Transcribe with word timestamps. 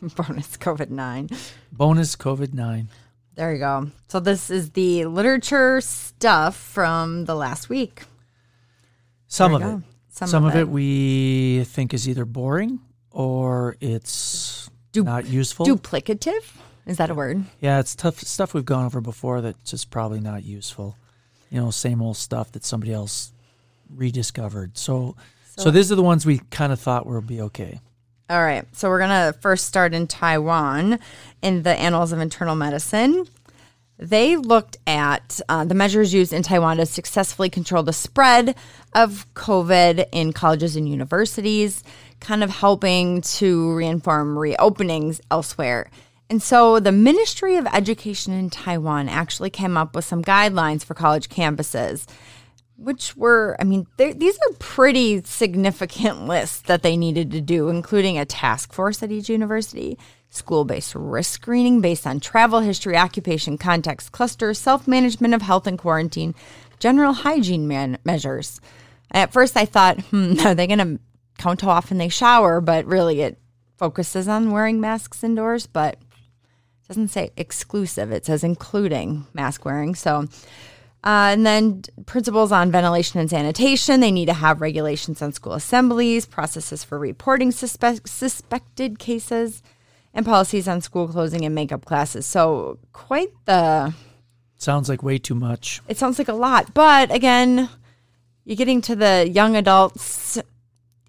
Bonus 0.16 0.56
COVID 0.56 0.90
9. 0.90 1.28
Bonus 1.72 2.16
COVID 2.16 2.52
9. 2.54 2.88
There 3.34 3.52
you 3.52 3.58
go. 3.58 3.90
So, 4.08 4.18
this 4.20 4.50
is 4.50 4.70
the 4.70 5.04
literature 5.06 5.80
stuff 5.80 6.56
from 6.56 7.24
the 7.26 7.34
last 7.34 7.68
week. 7.68 8.02
Some 9.28 9.54
of 9.54 9.60
you 9.62 9.68
it. 9.78 9.82
Some 10.10 10.28
Some 10.28 10.44
of 10.44 10.50
of 10.52 10.56
it 10.56 10.60
it. 10.62 10.68
we 10.68 11.64
think 11.64 11.94
is 11.94 12.08
either 12.08 12.24
boring 12.24 12.80
or 13.12 13.76
it's 13.80 14.68
Du- 14.92 15.04
not 15.04 15.26
useful. 15.26 15.66
Duplicative? 15.66 16.42
Is 16.86 16.96
that 16.96 17.10
a 17.10 17.14
word? 17.14 17.44
Yeah, 17.60 17.78
it's 17.78 17.94
tough 17.94 18.18
stuff 18.20 18.54
we've 18.54 18.64
gone 18.64 18.86
over 18.86 19.00
before 19.00 19.40
that's 19.40 19.70
just 19.70 19.90
probably 19.90 20.20
not 20.20 20.42
useful. 20.44 20.96
You 21.50 21.60
know, 21.60 21.70
same 21.70 22.02
old 22.02 22.16
stuff 22.16 22.50
that 22.52 22.64
somebody 22.64 22.92
else 22.92 23.32
rediscovered. 23.94 24.76
So, 24.76 25.14
so, 25.56 25.64
So- 25.64 25.70
these 25.70 25.92
are 25.92 25.96
the 25.96 26.02
ones 26.02 26.26
we 26.26 26.38
kind 26.50 26.72
of 26.72 26.80
thought 26.80 27.06
would 27.06 27.26
be 27.26 27.40
okay. 27.42 27.80
All 28.30 28.42
right. 28.42 28.66
So 28.72 28.90
we're 28.90 28.98
going 28.98 29.32
to 29.32 29.38
first 29.40 29.64
start 29.64 29.94
in 29.94 30.06
Taiwan 30.06 30.98
in 31.40 31.62
the 31.62 31.70
Annals 31.70 32.12
of 32.12 32.20
Internal 32.20 32.54
Medicine. 32.54 33.26
They 33.98 34.36
looked 34.36 34.76
at 34.86 35.40
uh, 35.48 35.64
the 35.64 35.74
measures 35.74 36.12
used 36.12 36.34
in 36.34 36.42
Taiwan 36.42 36.76
to 36.76 36.84
successfully 36.84 37.48
control 37.48 37.82
the 37.82 37.94
spread 37.94 38.54
of 38.94 39.26
COVID 39.32 40.08
in 40.12 40.34
colleges 40.34 40.76
and 40.76 40.86
universities, 40.86 41.82
kind 42.20 42.44
of 42.44 42.50
helping 42.50 43.22
to 43.22 43.68
reinform 43.68 44.36
reopenings 44.36 45.20
elsewhere. 45.30 45.90
And 46.28 46.42
so 46.42 46.78
the 46.78 46.92
Ministry 46.92 47.56
of 47.56 47.66
Education 47.68 48.34
in 48.34 48.50
Taiwan 48.50 49.08
actually 49.08 49.48
came 49.48 49.78
up 49.78 49.96
with 49.96 50.04
some 50.04 50.22
guidelines 50.22 50.84
for 50.84 50.92
college 50.92 51.30
campuses 51.30 52.04
which 52.78 53.16
were, 53.16 53.56
I 53.58 53.64
mean, 53.64 53.88
these 53.96 54.38
are 54.38 54.54
pretty 54.60 55.22
significant 55.24 56.26
lists 56.28 56.60
that 56.62 56.82
they 56.82 56.96
needed 56.96 57.32
to 57.32 57.40
do, 57.40 57.68
including 57.68 58.16
a 58.16 58.24
task 58.24 58.72
force 58.72 59.02
at 59.02 59.10
each 59.10 59.28
university, 59.28 59.98
school 60.30 60.64
based 60.64 60.94
risk 60.94 61.32
screening 61.32 61.80
based 61.80 62.06
on 62.06 62.20
travel 62.20 62.60
history, 62.60 62.96
occupation, 62.96 63.58
context, 63.58 64.12
cluster, 64.12 64.54
self 64.54 64.86
management 64.86 65.34
of 65.34 65.42
health 65.42 65.66
and 65.66 65.78
quarantine, 65.78 66.34
general 66.78 67.12
hygiene 67.12 67.66
man- 67.66 67.98
measures. 68.04 68.60
At 69.10 69.32
first, 69.32 69.56
I 69.56 69.64
thought, 69.64 70.00
hmm, 70.02 70.34
are 70.44 70.54
they 70.54 70.68
going 70.68 70.78
to 70.78 71.00
count 71.38 71.62
how 71.62 71.70
often 71.70 71.98
they 71.98 72.08
shower? 72.08 72.60
But 72.60 72.86
really, 72.86 73.22
it 73.22 73.38
focuses 73.76 74.28
on 74.28 74.52
wearing 74.52 74.80
masks 74.80 75.24
indoors, 75.24 75.66
but 75.66 75.98
doesn't 76.86 77.08
say 77.08 77.30
exclusive, 77.36 78.12
it 78.12 78.24
says 78.24 78.42
including 78.44 79.26
mask 79.34 79.64
wearing. 79.64 79.94
So, 79.94 80.26
uh, 81.04 81.30
and 81.32 81.46
then 81.46 81.82
principles 82.06 82.50
on 82.50 82.72
ventilation 82.72 83.20
and 83.20 83.30
sanitation. 83.30 84.00
They 84.00 84.10
need 84.10 84.26
to 84.26 84.32
have 84.32 84.60
regulations 84.60 85.22
on 85.22 85.32
school 85.32 85.52
assemblies, 85.52 86.26
processes 86.26 86.82
for 86.82 86.98
reporting 86.98 87.50
suspe- 87.50 88.06
suspected 88.06 88.98
cases, 88.98 89.62
and 90.12 90.26
policies 90.26 90.66
on 90.66 90.80
school 90.80 91.06
closing 91.06 91.44
and 91.44 91.54
makeup 91.54 91.84
classes. 91.84 92.26
So, 92.26 92.78
quite 92.92 93.30
the. 93.44 93.94
Sounds 94.56 94.88
like 94.88 95.04
way 95.04 95.18
too 95.18 95.36
much. 95.36 95.80
It 95.86 95.98
sounds 95.98 96.18
like 96.18 96.26
a 96.26 96.32
lot. 96.32 96.74
But 96.74 97.14
again, 97.14 97.68
you're 98.44 98.56
getting 98.56 98.80
to 98.82 98.96
the 98.96 99.28
young 99.32 99.54
adults, 99.54 100.36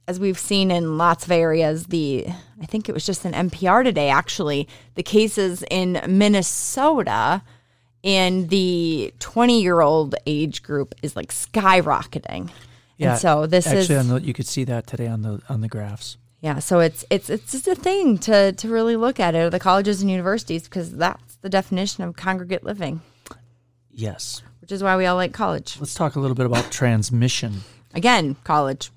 as 0.08 0.20
we've 0.20 0.38
seen 0.38 0.70
in 0.70 1.00
lots 1.00 1.26
of 1.26 1.32
areas. 1.32 1.88
The. 1.88 2.28
I 2.62 2.66
think 2.68 2.88
it 2.88 2.92
was 2.92 3.08
just 3.08 3.26
an 3.26 3.50
NPR 3.50 3.84
today, 3.84 4.10
actually. 4.10 4.68
The 4.94 5.04
cases 5.04 5.64
in 5.72 6.00
Minnesota 6.08 7.42
in 8.04 8.48
the 8.48 9.14
20 9.20 9.62
year 9.62 9.82
old 9.82 10.16
age 10.26 10.64
group 10.64 10.96
is 11.02 11.16
like 11.16 11.32
skyrocketing. 11.32 12.50
Yeah. 12.98 13.12
and 13.12 13.20
so 13.20 13.46
this 13.48 13.66
actually, 13.68 13.82
is 13.82 13.92
on 13.92 14.08
the, 14.10 14.22
you 14.22 14.34
could 14.34 14.48
see 14.48 14.64
that 14.66 14.86
today 14.88 15.08
on 15.08 15.22
the 15.22 15.42
on 15.50 15.62
the 15.62 15.68
graphs. 15.70 16.18
yeah. 16.42 16.60
So 16.60 16.80
it's 16.80 17.06
it's 17.10 17.30
it's 17.30 17.52
just 17.54 17.68
a 17.68 17.76
thing 17.76 18.18
to 18.20 18.52
to 18.54 18.70
really 18.70 18.96
look 18.98 19.20
at 19.20 19.36
it. 19.36 19.40
Are 19.40 19.50
the 19.50 19.60
colleges 19.60 20.02
and 20.02 20.12
universities 20.12 20.64
because 20.64 20.92
that's 20.96 21.36
the 21.38 21.50
definition 21.50 22.04
of 22.04 22.16
congregate 22.18 22.64
living, 22.64 23.02
Yes. 23.92 24.42
which 24.62 24.72
is 24.72 24.84
why 24.84 24.98
we 24.98 25.06
all 25.06 25.16
like 25.16 25.34
college. 25.34 25.78
Let's 25.80 25.94
talk 25.94 26.16
a 26.16 26.20
little 26.20 26.36
bit 26.36 26.46
about 26.46 26.72
transmission. 26.72 27.62
Again, 27.94 28.36
college. 28.44 28.92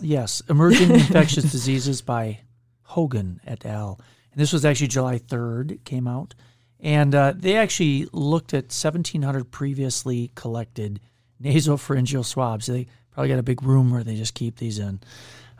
Yes, 0.00 0.42
Emerging 0.48 0.90
Infectious 0.94 1.50
Diseases 1.50 2.02
by 2.02 2.40
Hogan 2.82 3.40
et 3.46 3.64
al. 3.66 4.00
And 4.32 4.40
this 4.40 4.52
was 4.52 4.64
actually 4.64 4.88
July 4.88 5.18
3rd, 5.18 5.70
it 5.72 5.84
came 5.84 6.08
out. 6.08 6.34
And 6.84 7.14
uh, 7.14 7.32
they 7.34 7.56
actually 7.56 8.06
looked 8.12 8.52
at 8.52 8.64
1,700 8.64 9.50
previously 9.50 10.30
collected 10.34 11.00
nasopharyngeal 11.42 12.26
swabs. 12.26 12.66
They 12.66 12.86
probably 13.10 13.30
got 13.30 13.38
a 13.38 13.42
big 13.42 13.62
room 13.62 13.90
where 13.90 14.04
they 14.04 14.16
just 14.16 14.34
keep 14.34 14.58
these 14.58 14.78
in. 14.78 15.00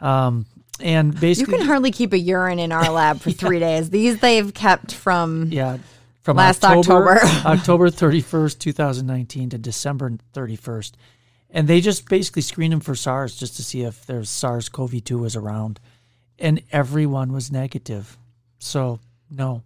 Um, 0.03 0.45
and 0.81 1.19
basically, 1.19 1.55
You 1.55 1.59
can 1.61 1.67
hardly 1.67 1.93
keep 1.93 2.13
a 2.13 2.19
urine 2.19 2.59
in 2.59 2.73
our 2.73 2.91
lab 2.91 3.21
for 3.21 3.31
three 3.33 3.59
days. 3.59 3.89
These 3.89 4.21
they've 4.21 4.53
kept 4.53 4.93
from 4.93 5.49
yeah, 5.51 5.79
from 6.21 6.37
Last 6.37 6.63
October, 6.63 7.17
October. 7.17 7.41
October 7.47 7.89
31st, 7.89 8.59
2019 8.59 9.51
to 9.51 9.59
December 9.59 10.19
31st. 10.35 10.93
And 11.49 11.67
they 11.67 11.81
just 11.81 12.07
basically 12.07 12.43
screened 12.43 12.73
them 12.75 12.81
for 12.81 12.95
SARS 12.95 13.37
just 13.37 13.57
to 13.57 13.63
see 13.63 13.83
if 13.83 14.05
there's 14.05 14.29
SARS 14.29 14.69
CoV 14.69 15.03
2 15.03 15.19
was 15.19 15.37
around. 15.37 15.81
And 16.39 16.61
everyone 16.71 17.33
was 17.33 17.51
negative. 17.51 18.19
So, 18.59 18.99
no, 19.31 19.63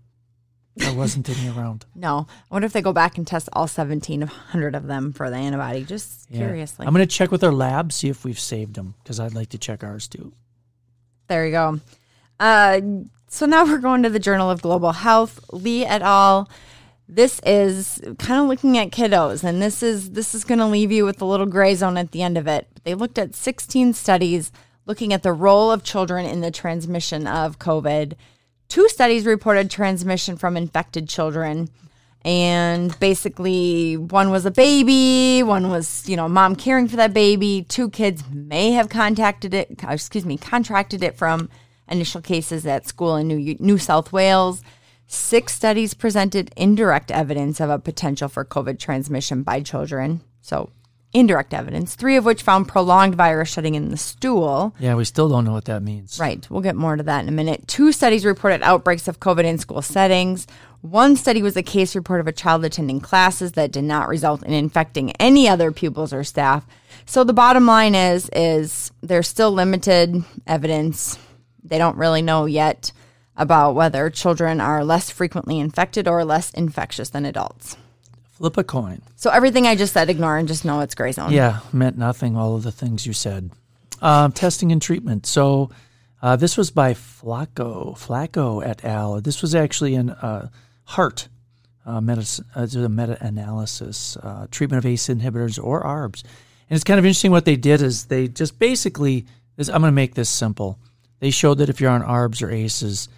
there 0.79 0.95
wasn't 0.95 1.29
any 1.29 1.49
around. 1.49 1.85
no. 1.95 2.27
I 2.51 2.55
wonder 2.55 2.67
if 2.67 2.73
they 2.73 2.83
go 2.83 2.93
back 2.93 3.19
and 3.19 3.27
test 3.27 3.49
all 3.53 3.67
seventeen 3.69 4.23
hundred 4.23 4.75
of 4.75 4.87
them 4.87 5.13
for 5.13 5.29
the 5.31 5.37
antibody. 5.37 5.85
Just 5.85 6.27
Yeah. 6.31 6.39
curiously. 6.47 6.87
I'm 6.87 6.95
going 6.95 7.07
to 7.07 7.15
check 7.15 7.31
with 7.31 7.45
our 7.45 7.53
lab, 7.53 7.93
see 7.93 8.09
if 8.09 8.25
we've 8.25 8.39
saved 8.41 8.75
them, 8.75 8.95
because 9.03 9.21
I'd 9.21 9.35
like 9.35 9.51
to 9.51 9.59
check 9.59 9.85
ours 9.85 10.09
too. 10.09 10.33
There 11.29 11.45
you 11.47 11.53
go. 11.53 11.81
Uh, 12.41 12.81
so 13.29 13.45
now 13.47 13.65
we're 13.65 13.79
going 13.79 14.03
to 14.05 14.11
the 14.11 14.19
Journal 14.19 14.51
of 14.51 14.63
Global 14.63 14.93
Health. 14.93 15.41
Lee 15.53 15.85
et 15.85 16.03
al. 16.03 16.49
This 17.11 17.41
is 17.45 18.01
kind 18.19 18.43
of 18.43 18.49
looking 18.49 18.77
at 18.77 18.91
kiddos, 18.91 19.43
and 19.43 19.63
this 19.63 19.83
is 19.83 20.11
this 20.11 20.35
is 20.35 20.45
going 20.45 20.59
to 20.59 20.67
leave 20.67 20.93
you 20.93 21.05
with 21.07 21.21
a 21.23 21.25
little 21.25 21.47
gray 21.47 21.75
zone 21.75 21.97
at 21.97 22.11
the 22.13 22.23
end 22.23 22.37
of 22.37 22.47
it. 22.47 22.67
They 22.85 22.95
looked 22.95 23.19
at 23.19 23.35
16 23.35 23.95
studies 23.95 24.53
looking 24.85 25.13
at 25.13 25.23
the 25.23 25.33
role 25.33 25.71
of 25.71 25.83
children 25.83 26.25
in 26.27 26.41
the 26.41 26.51
transmission 26.51 27.27
of 27.27 27.59
COVID. 27.59 28.13
Two 28.69 28.87
studies 28.89 29.25
reported 29.25 29.71
transmission 29.71 30.37
from 30.37 30.57
infected 30.57 31.09
children, 31.09 31.71
and 32.23 32.99
basically 33.01 33.97
one 33.97 34.31
was 34.31 34.45
a 34.45 34.51
baby, 34.51 35.43
one 35.43 35.71
was 35.71 36.07
you 36.07 36.17
know 36.17 36.29
mom 36.29 36.55
caring 36.55 36.87
for 36.87 36.97
that 36.97 37.15
baby. 37.15 37.65
Two 37.67 37.89
kids 37.89 38.23
may 38.31 38.73
have 38.73 38.91
contacted 38.91 39.55
it, 39.55 39.83
uh, 39.83 39.89
excuse 39.89 40.27
me, 40.27 40.37
contracted 40.37 41.03
it 41.03 41.17
from 41.17 41.49
initial 41.91 42.21
cases 42.21 42.67
at 42.67 42.87
school 42.87 43.17
in 43.17 43.29
New 43.29 43.57
New 43.59 43.79
South 43.79 44.13
Wales. 44.13 44.63
Six 45.07 45.55
studies 45.55 45.95
presented 45.95 46.53
indirect 46.55 47.11
evidence 47.11 47.63
of 47.63 47.71
a 47.71 47.79
potential 47.79 48.29
for 48.29 48.45
COVID 48.45 48.79
transmission 48.79 49.43
by 49.43 49.63
children. 49.63 50.21
So 50.43 50.71
indirect 51.13 51.55
evidence, 51.55 51.95
three 51.95 52.17
of 52.17 52.25
which 52.25 52.43
found 52.43 52.69
prolonged 52.69 53.15
virus 53.15 53.49
shedding 53.49 53.75
in 53.75 53.89
the 53.89 53.97
stool. 53.97 54.75
Yeah, 54.79 54.95
we 54.95 55.05
still 55.05 55.29
don't 55.29 55.45
know 55.45 55.53
what 55.53 55.65
that 55.65 55.83
means. 55.83 56.19
Right. 56.21 56.49
We'll 56.51 56.61
get 56.61 56.77
more 56.77 56.97
to 56.97 57.03
that 57.03 57.23
in 57.23 57.29
a 57.29 57.33
minute. 57.33 57.67
Two 57.67 57.93
studies 57.93 58.25
reported 58.25 58.63
outbreaks 58.63 59.09
of 59.09 59.21
COVID 59.21 59.45
in 59.45 59.59
school 59.59 59.83
settings. 59.83 60.47
One 60.81 61.17
study 61.17 61.43
was 61.43 61.57
a 61.57 61.63
case 61.63 61.97
report 61.97 62.21
of 62.21 62.29
a 62.29 62.33
child 62.33 62.65
attending 62.65 63.01
classes 63.01 63.53
that 63.53 63.73
did 63.73 63.85
not 63.85 64.09
result 64.09 64.45
in 64.45 64.53
infecting 64.53 65.11
any 65.13 65.49
other 65.49 65.73
pupils 65.73 66.13
or 66.13 66.23
staff. 66.23 66.67
So 67.05 67.25
the 67.25 67.33
bottom 67.33 67.67
line 67.67 67.95
is 67.95 68.31
is 68.33 68.93
there's 69.03 69.27
still 69.27 69.51
limited 69.51 70.23
evidence. 70.47 71.19
They 71.65 71.79
don't 71.79 71.97
really 71.97 72.23
know 72.23 72.45
yet 72.45 72.93
about 73.37 73.75
whether 73.75 74.11
children 74.11 74.61
are 74.61 74.85
less 74.85 75.11
frequently 75.11 75.59
infected 75.59 76.07
or 76.07 76.25
less 76.25 76.51
infectious 76.53 77.11
than 77.11 77.25
adults. 77.25 77.77
Flip 78.39 78.57
a 78.57 78.63
coin. 78.63 79.03
So 79.17 79.31
everything 79.31 79.67
I 79.67 79.75
just 79.75 79.93
said, 79.93 80.09
ignore 80.09 80.37
and 80.37 80.47
just 80.47 80.65
know 80.65 80.79
it's 80.79 80.95
gray 80.95 81.11
zone. 81.11 81.33
Yeah, 81.33 81.59
meant 81.73 81.99
nothing, 81.99 82.37
all 82.37 82.55
of 82.55 82.63
the 82.63 82.71
things 82.71 83.05
you 83.05 83.13
said. 83.13 83.51
Um, 84.01 84.31
testing 84.31 84.71
and 84.71 84.81
treatment. 84.81 85.27
So 85.27 85.71
uh, 86.23 86.37
this 86.37 86.57
was 86.57 86.71
by 86.71 86.95
Flacco, 86.95 87.99
Flacco 87.99 88.65
et 88.65 88.85
al. 88.85 89.21
This 89.21 89.43
was 89.43 89.57
actually 89.57 89.97
in 89.97 90.11
uh, 90.11 90.51
heart 90.85 91.27
uh, 91.85 92.01
meta, 92.01 92.45
uh, 92.55 92.67
a 92.77 92.89
meta-analysis, 92.89 94.17
uh, 94.19 94.47
treatment 94.53 94.79
of 94.79 94.87
ACE 94.89 95.09
inhibitors 95.09 95.61
or 95.61 95.83
ARBs. 95.83 96.23
And 96.71 96.77
it's 96.77 96.85
kind 96.85 97.01
of 97.01 97.05
interesting 97.05 97.33
what 97.33 97.45
they 97.45 97.57
did 97.57 97.83
is 97.83 98.05
they 98.05 98.29
just 98.29 98.61
basically, 98.61 99.27
this, 99.57 99.69
I'm 99.69 99.81
going 99.81 99.91
to 99.91 99.93
make 99.93 100.15
this 100.15 100.29
simple. 100.29 100.79
They 101.19 101.31
showed 101.31 101.59
that 101.59 101.69
if 101.69 101.81
you're 101.81 101.91
on 101.91 102.03
ARBs 102.03 102.41
or 102.41 102.53
ACEs, 102.53 103.09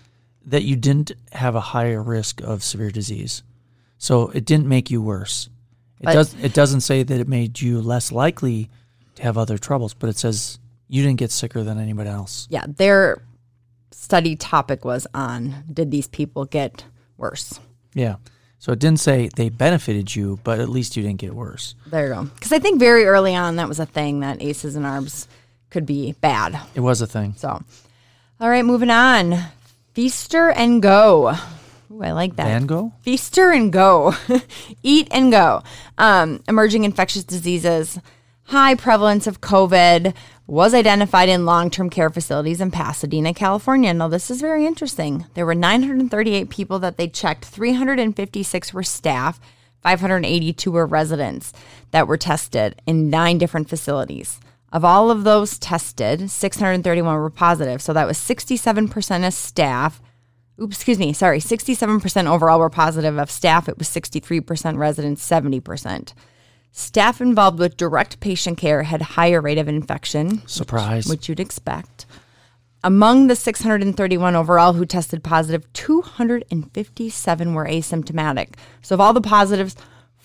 that 0.47 0.63
you 0.63 0.77
didn't 0.77 1.13
have 1.33 1.55
a 1.55 1.61
higher 1.61 2.03
risk 2.03 2.41
of 2.41 2.63
severe 2.65 2.91
disease. 2.91 3.43
So 4.01 4.31
it 4.31 4.47
didn't 4.47 4.67
make 4.67 4.91
you 4.91 5.03
worse. 5.03 5.49
It 6.01 6.07
But- 6.07 6.15
does 6.15 6.35
it 6.43 6.55
doesn't 6.55 6.81
say 6.81 7.03
that 7.03 7.21
it 7.21 7.29
made 7.29 7.61
you 7.61 7.81
less 7.83 8.11
likely 8.11 8.71
to 9.17 9.23
have 9.23 9.37
other 9.37 9.59
troubles, 9.59 9.93
but 9.95 10.09
it 10.09 10.17
says 10.17 10.59
you 10.89 11.03
didn't 11.03 11.19
get 11.19 11.31
sicker 11.31 11.63
than 11.63 11.79
anybody 11.79 12.09
else. 12.09 12.49
Yeah, 12.51 12.65
their 12.67 13.23
study 13.93 14.35
topic 14.37 14.85
was 14.85 15.07
on 15.15 15.65
did 15.73 15.91
these 15.91 16.09
people 16.09 16.47
get 16.47 16.85
worse? 17.19 17.61
Yeah. 17.95 18.17
So 18.59 18.73
it 18.73 18.79
didn't 18.79 19.01
say 19.01 19.29
they 19.37 19.51
benefited 19.51 20.17
you, 20.17 20.39
but 20.45 20.61
at 20.61 20.71
least 20.71 20.97
you 20.97 21.03
didn't 21.03 21.19
get 21.21 21.35
worse. 21.35 21.75
There 21.87 22.09
you 22.09 22.15
go. 22.15 22.25
Because 22.25 22.53
I 22.53 22.59
think 22.59 22.79
very 22.79 23.05
early 23.05 23.35
on 23.35 23.57
that 23.57 23.69
was 23.69 23.79
a 23.81 23.87
thing 23.87 24.21
that 24.21 24.43
ACEs 24.43 24.75
and 24.77 24.87
ARBs 24.87 25.27
could 25.69 25.85
be 25.85 26.13
bad. 26.21 26.59
It 26.75 26.81
was 26.81 27.03
a 27.03 27.07
thing. 27.07 27.35
So, 27.37 27.63
all 28.41 28.49
right, 28.49 28.65
moving 28.65 28.91
on. 28.91 29.45
Feaster 29.93 30.51
and 30.51 30.83
Goh. 30.83 31.39
Ooh, 31.93 32.03
I 32.03 32.13
like 32.13 32.37
that. 32.37 32.45
Van 32.45 32.67
Gogh? 32.67 32.93
Feaster 33.01 33.51
and 33.51 33.73
Goh. 33.73 34.15
Eat 34.83 35.09
and 35.11 35.33
go. 35.33 35.63
Um, 35.99 36.43
emerging 36.49 36.85
infectious 36.85 37.25
diseases. 37.25 37.99
High 38.45 38.75
prevalence 38.75 39.27
of 39.27 39.41
COVID 39.41 40.15
was 40.47 40.75
identified 40.75 41.29
in 41.29 41.47
long 41.47 41.71
term 41.71 41.91
care 41.91 42.11
facilities 42.11 42.61
in 42.61 42.71
Pasadena, 42.71 43.33
California. 43.33 43.95
Now, 43.95 44.09
this 44.09 44.31
is 44.31 44.41
very 44.41 44.67
interesting. 44.67 45.27
There 45.35 45.47
were 45.47 45.55
938 45.55 46.51
people 46.51 46.79
that 46.81 46.97
they 46.97 47.09
checked, 47.09 47.45
356 47.45 48.75
were 48.75 48.83
staff, 48.83 49.41
582 49.83 50.71
were 50.71 50.87
residents 50.87 51.53
that 51.93 52.07
were 52.07 52.17
tested 52.17 52.83
in 52.87 53.11
nine 53.11 53.39
different 53.39 53.69
facilities. 53.69 54.41
Of 54.73 54.85
all 54.85 55.11
of 55.11 55.25
those 55.25 55.59
tested, 55.59 56.31
631 56.31 57.17
were 57.17 57.31
positive. 57.31 57.83
So 57.83 57.93
that 57.93 58.07
was 58.07 58.19
67% 58.19 59.27
of 59.27 59.35
staff, 59.35 60.01
oops, 60.61 60.77
excuse 60.77 60.99
me, 60.99 61.13
sorry, 61.13 61.41
67% 61.41 62.27
overall 62.27 62.59
were 62.59 62.71
positive 62.71 63.19
of 63.19 63.31
staff. 63.31 63.69
It 63.69 63.79
was 63.79 63.89
63% 63.89 64.77
residents, 64.77 65.29
70%. 65.29 66.13
Staff 66.73 67.21
involved 67.21 67.59
with 67.59 67.77
direct 67.77 68.21
patient 68.21 68.59
care 68.59 68.85
had 68.85 69.03
higher 69.03 69.41
rate 69.41 69.59
of 69.59 69.69
infection, 69.69 70.47
Surprise. 70.47 71.07
which 71.07 71.29
you'd 71.29 71.41
expect. 71.41 72.07
Among 72.83 73.27
the 73.27 73.37
631 73.37 74.37
overall 74.37 74.73
who 74.73 74.87
tested 74.87 75.23
positive, 75.23 75.71
257 75.73 77.55
were 77.55 77.67
asymptomatic. 77.67 78.55
So 78.83 78.95
of 78.95 79.01
all 79.01 79.13
the 79.13 79.21
positives, 79.21 79.77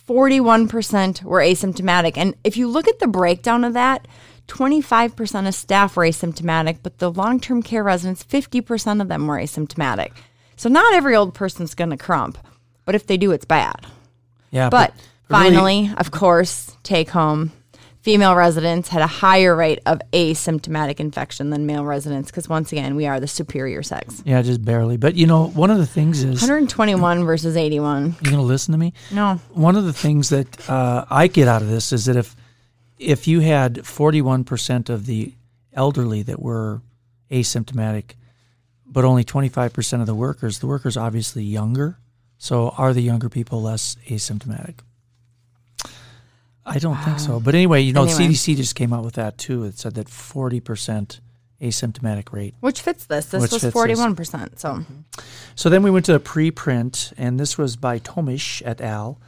41% 0.07 1.23
were 1.23 1.39
asymptomatic. 1.39 2.13
And 2.15 2.35
if 2.43 2.55
you 2.57 2.67
look 2.67 2.87
at 2.87 2.99
the 2.99 3.07
breakdown 3.07 3.63
of 3.63 3.73
that, 3.73 4.07
25% 4.47 5.47
of 5.47 5.55
staff 5.55 5.95
were 5.95 6.03
asymptomatic, 6.05 6.79
but 6.83 6.99
the 6.99 7.11
long 7.11 7.39
term 7.39 7.61
care 7.63 7.83
residents, 7.83 8.23
50% 8.23 9.01
of 9.01 9.07
them 9.07 9.27
were 9.27 9.37
asymptomatic. 9.37 10.11
So 10.55 10.69
not 10.69 10.93
every 10.93 11.15
old 11.15 11.33
person's 11.33 11.75
going 11.75 11.89
to 11.89 11.97
crump, 11.97 12.37
but 12.85 12.95
if 12.95 13.07
they 13.07 13.17
do, 13.17 13.31
it's 13.31 13.45
bad. 13.45 13.85
yeah, 14.51 14.69
But, 14.69 14.93
really- 15.29 15.49
finally, 15.49 15.91
of 15.97 16.11
course, 16.11 16.77
take 16.83 17.09
home. 17.09 17.51
Female 18.01 18.35
residents 18.35 18.89
had 18.89 19.01
a 19.01 19.07
higher 19.07 19.55
rate 19.55 19.79
of 19.87 19.99
asymptomatic 20.13 20.99
infection 20.99 21.49
than 21.49 21.65
male 21.65 21.83
residents 21.83 22.29
because, 22.29 22.47
once 22.47 22.71
again, 22.71 22.95
we 22.95 23.07
are 23.07 23.19
the 23.19 23.27
superior 23.27 23.81
sex. 23.81 24.21
yeah, 24.23 24.43
just 24.43 24.63
barely. 24.63 24.95
But 24.95 25.15
you 25.15 25.25
know, 25.25 25.47
one 25.47 25.71
of 25.71 25.79
the 25.79 25.87
things 25.87 26.19
is 26.23 26.39
121 26.39 27.23
versus 27.25 27.57
81. 27.57 28.15
you 28.21 28.29
gonna 28.29 28.43
listen 28.43 28.73
to 28.73 28.77
me? 28.77 28.93
No. 29.11 29.39
One 29.53 29.75
of 29.75 29.85
the 29.85 29.91
things 29.93 30.29
that 30.29 30.69
uh, 30.69 31.05
I 31.09 31.25
get 31.25 31.47
out 31.47 31.63
of 31.63 31.67
this 31.67 31.91
is 31.91 32.05
that 32.05 32.15
if 32.15 32.35
if 32.97 33.27
you 33.27 33.41
had 33.41 33.75
41% 33.75 34.89
of 34.89 35.05
the 35.05 35.33
elderly 35.73 36.21
that 36.23 36.41
were 36.41 36.81
asymptomatic, 37.29 38.11
but 38.85 39.03
only 39.03 39.23
25% 39.23 40.01
of 40.01 40.07
the 40.07 40.15
workers, 40.15 40.59
the 40.59 40.67
workers 40.67 40.95
obviously 40.95 41.43
younger. 41.43 41.97
So 42.37 42.69
are 42.77 42.93
the 42.93 43.01
younger 43.01 43.29
people 43.29 43.61
less 43.61 43.97
asymptomatic? 44.07 44.75
I 46.65 46.79
don't 46.79 46.97
think 46.97 47.19
so. 47.19 47.39
But 47.39 47.53
anyway, 47.53 47.81
you 47.81 47.93
know, 47.93 48.03
Anyway. 48.03 48.29
CDC 48.29 48.55
just 48.55 48.75
came 48.75 48.91
out 48.91 49.03
with 49.03 49.15
that 49.15 49.37
too. 49.37 49.63
It 49.65 49.77
said 49.77 49.93
that 49.95 50.07
40% 50.07 51.19
asymptomatic 51.61 52.33
rate. 52.33 52.55
Which 52.59 52.81
fits 52.81 53.05
this? 53.05 53.27
This 53.27 53.41
Which 53.41 53.51
was 53.51 53.61
fits 53.61 53.73
this. 53.73 53.99
41%. 53.99 54.59
So, 54.59 54.83
So 55.55 55.69
then 55.69 55.83
we 55.83 55.91
went 55.91 56.05
to 56.05 56.15
a 56.15 56.19
preprint, 56.19 57.13
and 57.17 57.39
this 57.39 57.57
was 57.57 57.75
by 57.75 57.99
Tomish 57.99 58.61
et 58.65 58.81
al. 58.81 59.19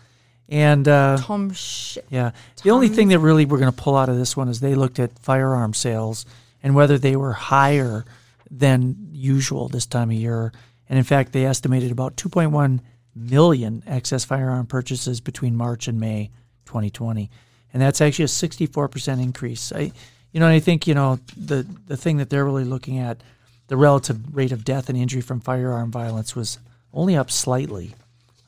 And 0.50 0.88
uh, 0.88 1.18
Tom 1.18 1.52
sh- 1.52 1.98
yeah, 2.10 2.32
the 2.64 2.72
only 2.72 2.88
thing 2.88 3.10
that 3.10 3.20
really 3.20 3.46
we're 3.46 3.60
going 3.60 3.72
to 3.72 3.82
pull 3.82 3.98
out 3.98 4.10
of 4.10 4.18
this 4.18 4.38
one 4.38 4.48
is 4.48 4.60
they 4.60 4.76
looked 4.76 5.00
at 5.00 5.20
firearm 5.20 5.74
sales 5.74 6.26
and 6.64 6.74
whether 6.74 6.98
they 6.98 7.16
were 7.16 7.34
higher 7.34 8.06
than 8.50 9.10
usual 9.12 9.68
this 9.68 9.86
time 9.86 10.10
of 10.10 10.16
year. 10.16 10.54
And 10.90 10.98
in 10.98 11.04
fact, 11.04 11.34
they 11.34 11.46
estimated 11.46 11.92
about 11.92 12.16
2.1 12.16 12.80
million 13.16 13.84
excess 13.86 14.24
firearm 14.24 14.68
purchases 14.68 15.20
between 15.20 15.56
March 15.56 15.88
and 15.88 16.00
May 16.00 16.30
2020, 16.66 17.30
and 17.74 17.82
that's 17.82 18.02
actually 18.02 18.26
a 18.26 18.28
64% 18.28 19.22
increase. 19.22 19.72
I, 19.74 19.92
you 20.32 20.40
know, 20.40 20.48
I 20.48 20.60
think 20.60 20.88
you 20.88 20.94
know 20.94 21.20
the 21.36 21.66
the 21.88 21.98
thing 21.98 22.18
that 22.18 22.30
they're 22.30 22.46
really 22.46 22.64
looking 22.64 23.00
at, 23.00 23.22
the 23.68 23.78
relative 23.78 24.36
rate 24.36 24.52
of 24.52 24.64
death 24.64 24.88
and 24.90 24.98
injury 24.98 25.22
from 25.22 25.40
firearm 25.42 25.92
violence 25.92 26.36
was 26.36 26.60
only 26.94 27.16
up 27.16 27.32
slightly, 27.32 27.96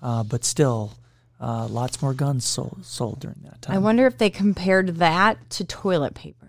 uh, 0.02 0.24
but 0.24 0.46
still. 0.46 0.94
Uh, 1.40 1.68
lots 1.68 2.02
more 2.02 2.14
guns 2.14 2.44
sold, 2.44 2.80
sold 2.84 3.20
during 3.22 3.40
that 3.44 3.62
time. 3.62 3.76
I 3.76 3.80
wonder 3.80 4.06
if 4.06 4.18
they 4.18 4.30
compared 4.30 4.98
that 4.98 5.50
to 5.52 5.64
toilet 5.64 6.14
paper. 6.14 6.40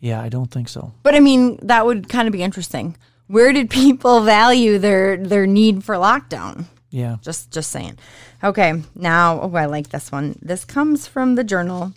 Yeah, 0.00 0.20
I 0.20 0.28
don't 0.28 0.50
think 0.50 0.68
so. 0.68 0.92
But 1.04 1.14
I 1.14 1.20
mean, 1.20 1.58
that 1.62 1.86
would 1.86 2.08
kind 2.08 2.26
of 2.26 2.32
be 2.32 2.42
interesting. 2.42 2.96
Where 3.28 3.52
did 3.52 3.70
people 3.70 4.20
value 4.24 4.78
their 4.78 5.16
their 5.16 5.46
need 5.46 5.84
for 5.84 5.94
lockdown? 5.94 6.64
Yeah. 6.90 7.16
Just 7.22 7.52
just 7.52 7.70
saying. 7.70 7.98
Okay, 8.42 8.82
now 8.96 9.40
oh, 9.40 9.54
I 9.54 9.66
like 9.66 9.90
this 9.90 10.10
one. 10.10 10.36
This 10.42 10.64
comes 10.64 11.06
from 11.06 11.36
the 11.36 11.44
journal, 11.44 11.94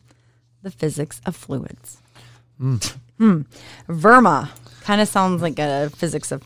The 0.61 0.69
Physics 0.69 1.19
of 1.25 1.35
Fluids. 1.35 1.97
Hmm. 2.59 2.77
Verma 3.89 4.49
kind 4.81 5.01
of 5.01 5.07
sounds 5.07 5.41
like 5.41 5.57
a 5.57 5.89
physics 5.89 6.31
of 6.31 6.43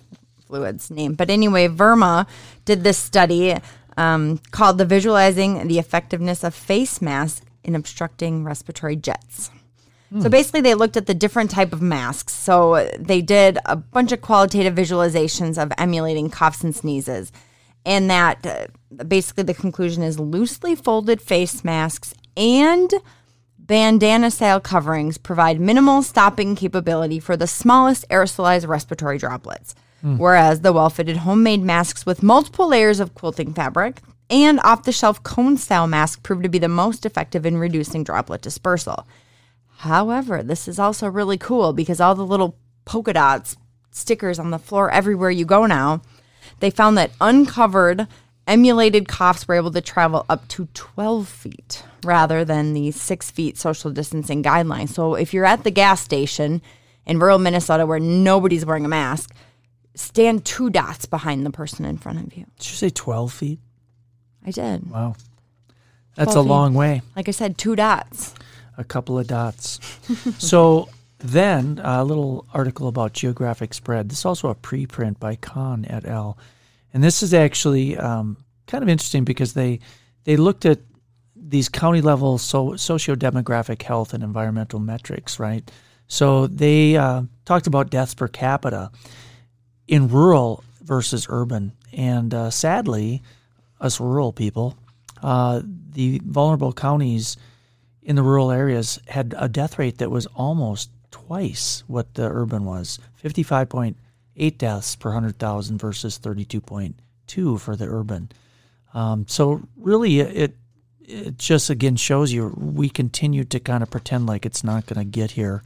fluids 0.47 0.89
name, 0.89 1.13
but 1.13 1.29
anyway, 1.29 1.67
Verma 1.67 2.25
did 2.63 2.83
this 2.83 2.97
study 2.97 3.57
um, 3.99 4.39
called 4.51 4.77
"The 4.77 4.85
Visualizing 4.85 5.67
the 5.67 5.79
Effectiveness 5.79 6.43
of 6.43 6.55
Face 6.55 7.01
Masks 7.01 7.45
in 7.63 7.75
Obstructing 7.75 8.43
Respiratory 8.43 8.95
Jets." 8.95 9.51
So 10.21 10.27
basically, 10.27 10.61
they 10.61 10.73
looked 10.73 10.97
at 10.97 11.05
the 11.05 11.13
different 11.13 11.51
type 11.51 11.71
of 11.71 11.83
masks. 11.83 12.33
So 12.33 12.89
they 12.97 13.21
did 13.21 13.59
a 13.65 13.75
bunch 13.75 14.11
of 14.11 14.21
qualitative 14.21 14.73
visualizations 14.73 15.61
of 15.61 15.71
emulating 15.77 16.31
coughs 16.31 16.63
and 16.63 16.75
sneezes, 16.75 17.31
and 17.85 18.09
that 18.09 18.43
uh, 18.43 19.03
basically 19.03 19.43
the 19.43 19.53
conclusion 19.53 20.01
is 20.01 20.19
loosely 20.19 20.73
folded 20.73 21.21
face 21.21 21.63
masks 21.63 22.15
and 22.35 22.91
bandana 23.59 24.31
style 24.31 24.59
coverings 24.59 25.19
provide 25.19 25.59
minimal 25.59 26.01
stopping 26.01 26.55
capability 26.55 27.19
for 27.19 27.37
the 27.37 27.45
smallest 27.45 28.03
aerosolized 28.09 28.67
respiratory 28.67 29.19
droplets. 29.19 29.75
Hmm. 30.01 30.17
Whereas 30.17 30.61
the 30.61 30.73
well 30.73 30.89
fitted 30.89 31.17
homemade 31.17 31.61
masks 31.61 32.05
with 32.05 32.23
multiple 32.23 32.67
layers 32.67 32.99
of 32.99 33.13
quilting 33.13 33.53
fabric 33.53 34.01
and 34.29 34.59
off 34.61 34.83
the 34.83 34.91
shelf 34.91 35.23
cone 35.23 35.57
style 35.57 35.87
mask 35.87 36.23
proved 36.23 36.43
to 36.43 36.49
be 36.49 36.59
the 36.59 36.67
most 36.67 37.05
effective 37.05 37.45
in 37.45 37.57
reducing 37.57 38.03
droplet 38.03 38.41
dispersal. 38.41 39.07
However, 39.77 40.43
this 40.43 40.67
is 40.67 40.79
also 40.79 41.07
really 41.07 41.37
cool 41.37 41.73
because 41.73 41.99
all 41.99 42.15
the 42.15 42.25
little 42.25 42.57
polka 42.85 43.13
dots 43.13 43.57
stickers 43.91 44.39
on 44.39 44.51
the 44.51 44.59
floor 44.59 44.91
everywhere 44.91 45.31
you 45.31 45.45
go 45.45 45.65
now, 45.65 46.01
they 46.59 46.69
found 46.69 46.97
that 46.97 47.11
uncovered 47.19 48.07
emulated 48.47 49.07
coughs 49.07 49.47
were 49.47 49.55
able 49.55 49.71
to 49.71 49.81
travel 49.81 50.25
up 50.27 50.47
to 50.47 50.67
12 50.73 51.27
feet 51.27 51.83
rather 52.03 52.43
than 52.43 52.73
the 52.73 52.91
six 52.91 53.29
feet 53.29 53.57
social 53.57 53.91
distancing 53.91 54.41
guideline. 54.41 54.89
So 54.89 55.15
if 55.15 55.33
you're 55.33 55.45
at 55.45 55.63
the 55.63 55.71
gas 55.71 56.01
station 56.01 56.61
in 57.05 57.19
rural 57.19 57.39
Minnesota 57.39 57.85
where 57.85 57.99
nobody's 57.99 58.65
wearing 58.65 58.85
a 58.85 58.89
mask, 58.89 59.33
stand 59.99 60.45
two 60.45 60.69
dots 60.69 61.05
behind 61.05 61.45
the 61.45 61.51
person 61.51 61.85
in 61.85 61.97
front 61.97 62.19
of 62.19 62.35
you. 62.35 62.45
Did 62.57 62.69
you 62.69 62.75
say 62.75 62.89
12 62.89 63.33
feet? 63.33 63.59
I 64.45 64.51
did. 64.51 64.89
Wow. 64.89 65.15
That's 66.15 66.35
a 66.35 66.41
feet. 66.41 66.49
long 66.49 66.73
way. 66.73 67.01
Like 67.15 67.27
I 67.27 67.31
said, 67.31 67.57
two 67.57 67.75
dots. 67.75 68.33
A 68.77 68.83
couple 68.83 69.19
of 69.19 69.27
dots. 69.27 69.79
so 70.37 70.89
then 71.19 71.81
a 71.83 72.03
little 72.03 72.45
article 72.53 72.87
about 72.87 73.13
geographic 73.13 73.73
spread. 73.73 74.09
This 74.09 74.19
is 74.19 74.25
also 74.25 74.49
a 74.49 74.55
preprint 74.55 75.19
by 75.19 75.35
Kahn 75.35 75.85
et 75.89 76.05
al. 76.05 76.37
And 76.93 77.03
this 77.03 77.21
is 77.21 77.33
actually 77.33 77.97
um, 77.97 78.37
kind 78.67 78.83
of 78.83 78.89
interesting 78.89 79.25
because 79.25 79.53
they 79.53 79.79
they 80.23 80.37
looked 80.37 80.65
at 80.65 80.79
these 81.35 81.69
county 81.69 82.01
level 82.01 82.37
so 82.37 82.75
socio-demographic 82.75 83.81
health 83.81 84.13
and 84.13 84.23
environmental 84.23 84.79
metrics, 84.79 85.39
right? 85.39 85.69
So 86.07 86.47
they 86.47 86.95
uh, 86.95 87.23
talked 87.45 87.67
about 87.67 87.89
deaths 87.89 88.13
per 88.13 88.27
capita 88.27 88.91
in 89.89 90.07
rural 90.07 90.63
versus 90.83 91.25
urban, 91.29 91.73
and 91.91 92.31
uh, 92.33 92.51
sadly, 92.51 93.23
us 93.81 93.99
rural 93.99 94.31
people, 94.31 94.77
uh, 95.23 95.61
the 95.63 96.21
vulnerable 96.23 96.71
counties 96.71 97.37
in 98.03 98.15
the 98.15 98.21
rural 98.21 98.51
areas 98.51 98.99
had 99.07 99.33
a 99.37 99.49
death 99.49 99.79
rate 99.79 99.97
that 99.97 100.11
was 100.11 100.27
almost 100.27 100.91
twice 101.09 101.83
what 101.87 102.13
the 102.13 102.29
urban 102.29 102.65
was 102.65 102.99
55.8 103.23 104.57
deaths 104.57 104.95
per 104.95 105.09
100,000 105.09 105.77
versus 105.79 106.19
32.2 106.19 107.59
for 107.59 107.75
the 107.75 107.87
urban. 107.87 108.31
Um, 108.93 109.25
so 109.27 109.61
really, 109.75 110.19
it 110.19 110.55
it 111.01 111.39
just 111.39 111.71
again 111.71 111.95
shows 111.95 112.31
you 112.31 112.53
we 112.55 112.87
continue 112.87 113.43
to 113.43 113.59
kind 113.59 113.81
of 113.81 113.89
pretend 113.89 114.27
like 114.27 114.45
it's 114.45 114.63
not 114.63 114.85
going 114.85 114.99
to 114.99 115.19
get 115.19 115.31
here. 115.31 115.63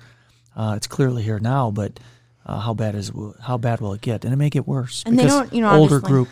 Uh, 0.56 0.74
it's 0.78 0.88
clearly 0.88 1.24
here 1.24 1.40
now, 1.40 1.70
but 1.70 2.00
uh, 2.46 2.60
how 2.60 2.74
bad 2.74 2.96
is 2.96 3.12
how 3.42 3.58
bad 3.58 3.80
will 3.82 3.94
it 3.94 4.02
get? 4.02 4.24
And 4.26 4.34
it 4.34 4.38
may 4.38 4.50
get 4.50 4.68
worse. 4.68 5.04
And 5.06 5.18
they 5.18 5.26
don't, 5.26 5.54
you 5.54 5.62
know, 5.62 5.72
older 5.72 6.00
group. 6.00 6.28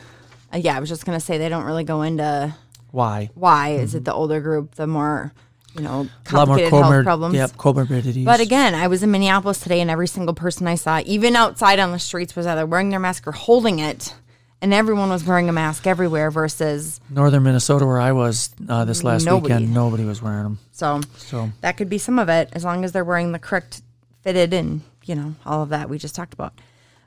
Uh, 0.53 0.57
yeah, 0.57 0.75
I 0.75 0.79
was 0.79 0.89
just 0.89 1.05
gonna 1.05 1.19
say 1.19 1.37
they 1.37 1.49
don't 1.49 1.63
really 1.63 1.83
go 1.83 2.01
into 2.01 2.53
Why? 2.91 3.29
why 3.35 3.69
is 3.69 3.95
it 3.95 4.03
the 4.03 4.13
older 4.13 4.41
group, 4.41 4.75
the 4.75 4.87
more 4.87 5.33
you 5.75 5.81
know 5.81 5.99
lot 6.31 6.47
more 6.47 6.57
complicated 6.57 6.73
health 6.73 7.03
problems. 7.03 7.35
Yep, 7.35 7.51
comorbidities. 7.51 8.25
But 8.25 8.39
again, 8.39 8.75
I 8.75 8.87
was 8.87 9.03
in 9.03 9.11
Minneapolis 9.11 9.59
today, 9.59 9.79
and 9.79 9.89
every 9.89 10.07
single 10.07 10.33
person 10.33 10.67
I 10.67 10.75
saw, 10.75 11.01
even 11.05 11.35
outside 11.35 11.79
on 11.79 11.91
the 11.91 11.99
streets, 11.99 12.35
was 12.35 12.45
either 12.45 12.65
wearing 12.65 12.89
their 12.89 12.99
mask 12.99 13.25
or 13.27 13.31
holding 13.31 13.79
it, 13.79 14.13
and 14.61 14.73
everyone 14.73 15.09
was 15.09 15.23
wearing 15.23 15.47
a 15.47 15.53
mask 15.53 15.87
everywhere. 15.87 16.29
Versus, 16.29 16.99
northern 17.09 17.43
Minnesota, 17.43 17.85
where 17.85 18.01
I 18.01 18.11
was 18.11 18.49
uh, 18.67 18.83
this 18.83 19.03
last 19.05 19.25
Nobody. 19.25 19.53
weekend, 19.53 19.73
nobody 19.73 20.03
was 20.03 20.21
wearing 20.21 20.43
them. 20.43 20.59
so 20.73 20.99
So 21.15 21.51
that 21.61 21.77
could 21.77 21.89
be 21.89 21.97
some 21.97 22.19
of 22.19 22.27
it, 22.27 22.49
as 22.51 22.65
long 22.65 22.83
as 22.83 22.91
they're 22.91 23.05
wearing 23.05 23.31
the 23.31 23.39
correct 23.39 23.81
fitted 24.23 24.53
and 24.53 24.81
you 25.05 25.15
know 25.15 25.35
all 25.45 25.63
of 25.63 25.69
that 25.69 25.89
we 25.89 25.97
just 25.97 26.15
talked 26.15 26.33
about. 26.33 26.53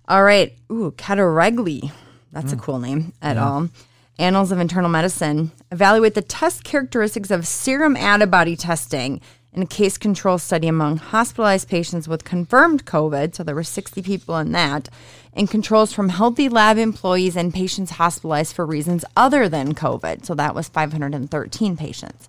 All 0.07 0.23
right, 0.23 0.55
ooh, 0.71 0.93
Caturegli, 0.97 1.91
that's 2.33 2.53
a 2.53 2.57
mm. 2.57 2.61
cool 2.61 2.79
name 2.79 3.13
at 3.23 3.39
all. 3.39 3.69
Annals 4.19 4.53
of 4.53 4.61
Internal 4.61 4.91
Medicine 4.91 5.51
evaluate 5.73 6.15
the 6.15 6.23
test 6.23 6.63
characteristics 6.63 7.31
of 7.31 7.47
serum 7.47 7.97
antibody 7.97 8.55
testing 8.55 9.21
in 9.55 9.63
a 9.63 9.67
case 9.67 9.97
control 9.97 10.39
study 10.39 10.69
among 10.69 10.99
hospitalized 10.99 11.69
patients 11.69 12.09
with 12.09 12.25
confirmed 12.25 12.85
COVID. 12.85 13.35
So 13.35 13.43
there 13.43 13.55
were 13.55 13.65
60 13.65 14.03
people 14.03 14.37
in 14.39 14.53
that, 14.53 14.89
and 15.33 15.51
controls 15.51 15.93
from 15.93 16.11
healthy 16.11 16.49
lab 16.49 16.77
employees 16.77 17.37
and 17.37 17.55
patients 17.55 17.93
hospitalized 17.93 18.55
for 18.55 18.67
reasons 18.67 19.05
other 19.17 19.49
than 19.49 19.75
COVID. 19.75 20.25
So 20.25 20.35
that 20.35 20.55
was 20.55 20.69
513 20.69 21.77
patients. 21.77 22.29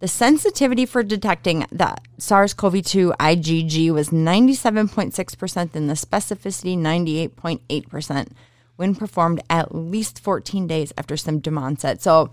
The 0.00 0.08
sensitivity 0.08 0.86
for 0.86 1.02
detecting 1.02 1.66
the 1.72 1.96
SARS 2.18 2.54
CoV 2.54 2.82
2 2.82 3.14
IgG 3.18 3.90
was 3.90 4.10
97.6% 4.10 5.74
and 5.74 5.90
the 5.90 5.94
specificity 5.94 6.78
98.8% 6.78 8.28
when 8.76 8.94
performed 8.94 9.42
at 9.50 9.74
least 9.74 10.20
14 10.20 10.68
days 10.68 10.92
after 10.96 11.16
symptom 11.16 11.58
onset. 11.58 12.00
So, 12.00 12.30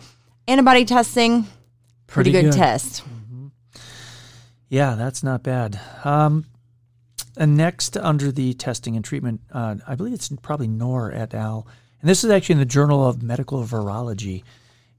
antibody 0.48 0.86
testing, 0.86 1.48
pretty, 2.06 2.32
Pretty 2.32 2.32
good, 2.34 2.52
good. 2.52 2.58
test. 2.58 3.04
Yeah, 4.70 4.94
that's 4.94 5.24
not 5.24 5.42
bad. 5.42 5.80
Um, 6.04 6.46
and 7.36 7.58
next, 7.58 7.98
under 7.98 8.32
the 8.32 8.54
testing 8.54 8.96
and 8.96 9.04
treatment, 9.04 9.42
uh, 9.52 9.76
I 9.88 9.96
believe 9.96 10.14
it's 10.14 10.30
probably 10.44 10.68
Nor 10.68 11.12
et 11.12 11.34
al. 11.34 11.68
And 12.02 12.10
this 12.10 12.24
is 12.24 12.30
actually 12.30 12.54
in 12.54 12.60
the 12.60 12.66
Journal 12.66 13.08
of 13.08 13.24
Medical 13.24 13.64
Virology. 13.64 14.44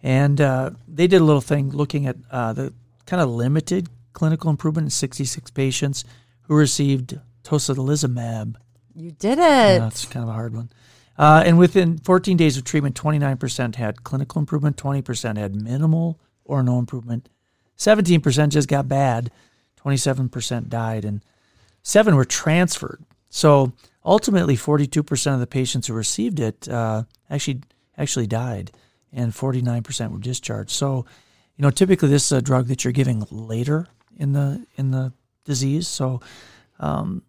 And 0.03 0.41
uh, 0.41 0.71
they 0.87 1.07
did 1.07 1.21
a 1.21 1.25
little 1.25 1.41
thing 1.41 1.71
looking 1.71 2.07
at 2.07 2.17
uh, 2.31 2.53
the 2.53 2.73
kind 3.07 3.23
of 3.23 3.31
limited 3.31 3.89
clinical 4.13 4.51
improvement 4.51 4.87
in 4.87 4.91
66 4.91 5.51
patients 5.51 6.05
who 6.43 6.55
received 6.55 7.19
tocilizumab. 7.45 8.57
You 8.95 9.11
did 9.13 9.39
it. 9.39 9.79
That's 9.79 10.07
kind 10.07 10.23
of 10.23 10.31
a 10.31 10.33
hard 10.33 10.55
one. 10.55 10.71
Uh, 11.19 11.43
and 11.47 11.59
within 11.59 11.99
14 11.99 12.37
days 12.37 12.57
of 12.57 12.65
treatment, 12.65 12.95
29% 12.95 13.77
had 13.77 14.05
clinical 14.05 14.39
improvement, 14.39 14.77
20% 14.77 15.37
had 15.39 15.55
minimal 15.55 16.21
or 16.45 16.63
no 16.63 16.79
improvement, 16.79 17.29
17% 17.79 18.49
just 18.51 18.69
got 18.69 18.89
bad, 18.89 19.31
27% 19.83 20.69
died, 20.69 21.05
and 21.05 21.23
seven 21.83 22.17
were 22.17 22.25
transferred. 22.25 23.03
So 23.31 23.73
ultimately, 24.05 24.57
42% 24.57 25.35
of 25.35 25.41
the 25.41 25.47
patients 25.47 25.87
who 25.87 25.95
received 25.95 26.41
it 26.41 26.69
uh, 26.69 27.05
actually 27.31 27.61
actually 27.99 28.27
died, 28.27 28.73
and 29.17 29.33
49% 29.33 30.13
were 30.13 30.19
discharged. 30.19 30.71
So, 30.71 31.07
you 31.57 31.63
know, 31.63 31.71
typically 31.71 32.09
this 32.11 32.27
is 32.27 32.33
a 32.33 32.43
drug 32.43 32.69
that 32.69 32.85
you're 32.85 32.93
giving 32.93 33.27
later 33.31 33.89
in 34.17 34.33
the 34.33 34.65
in 34.77 34.93
the 34.93 35.13
disease. 35.45 35.89
So, 35.89 36.21
um, 36.79 37.23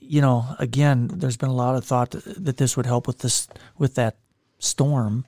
you 0.00 0.20
know, 0.20 0.44
again, 0.58 1.08
there's 1.12 1.36
been 1.38 1.48
a 1.48 1.54
lot 1.54 1.74
of 1.74 1.84
thought 1.84 2.10
that 2.10 2.56
this 2.58 2.76
would 2.76 2.86
help 2.86 3.06
with 3.06 3.18
this 3.18 3.48
with 3.78 3.94
that 3.94 4.16
storm, 4.58 5.24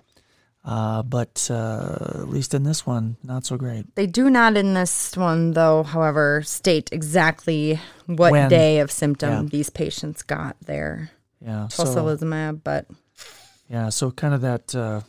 uh, 0.65 1.03
but 1.03 1.49
uh, 1.51 2.21
at 2.21 2.29
least 2.29 2.53
in 2.55 2.65
this 2.65 2.85
one, 2.87 3.17
not 3.25 3.47
so 3.47 3.57
great. 3.57 3.95
They 3.95 4.07
do 4.07 4.29
not 4.29 4.57
in 4.57 4.75
this 4.75 5.17
one, 5.17 5.53
though, 5.53 5.83
however, 5.83 6.43
state 6.43 6.91
exactly 6.93 7.81
what 8.07 8.33
When. 8.33 8.51
day 8.51 8.81
of 8.81 8.91
symptom 8.91 9.45
Yeah. 9.45 9.49
these 9.51 9.71
patients 9.71 10.23
got 10.23 10.57
their 10.61 11.11
Yeah, 11.41 11.69
so 11.69 11.85
tocilizumab, 11.85 12.61
but 12.63 12.87
yeah, 13.71 13.89
so 13.89 14.11
kind 14.11 14.35
of 14.35 14.43
that. 14.43 14.75
Uh, 14.75 15.01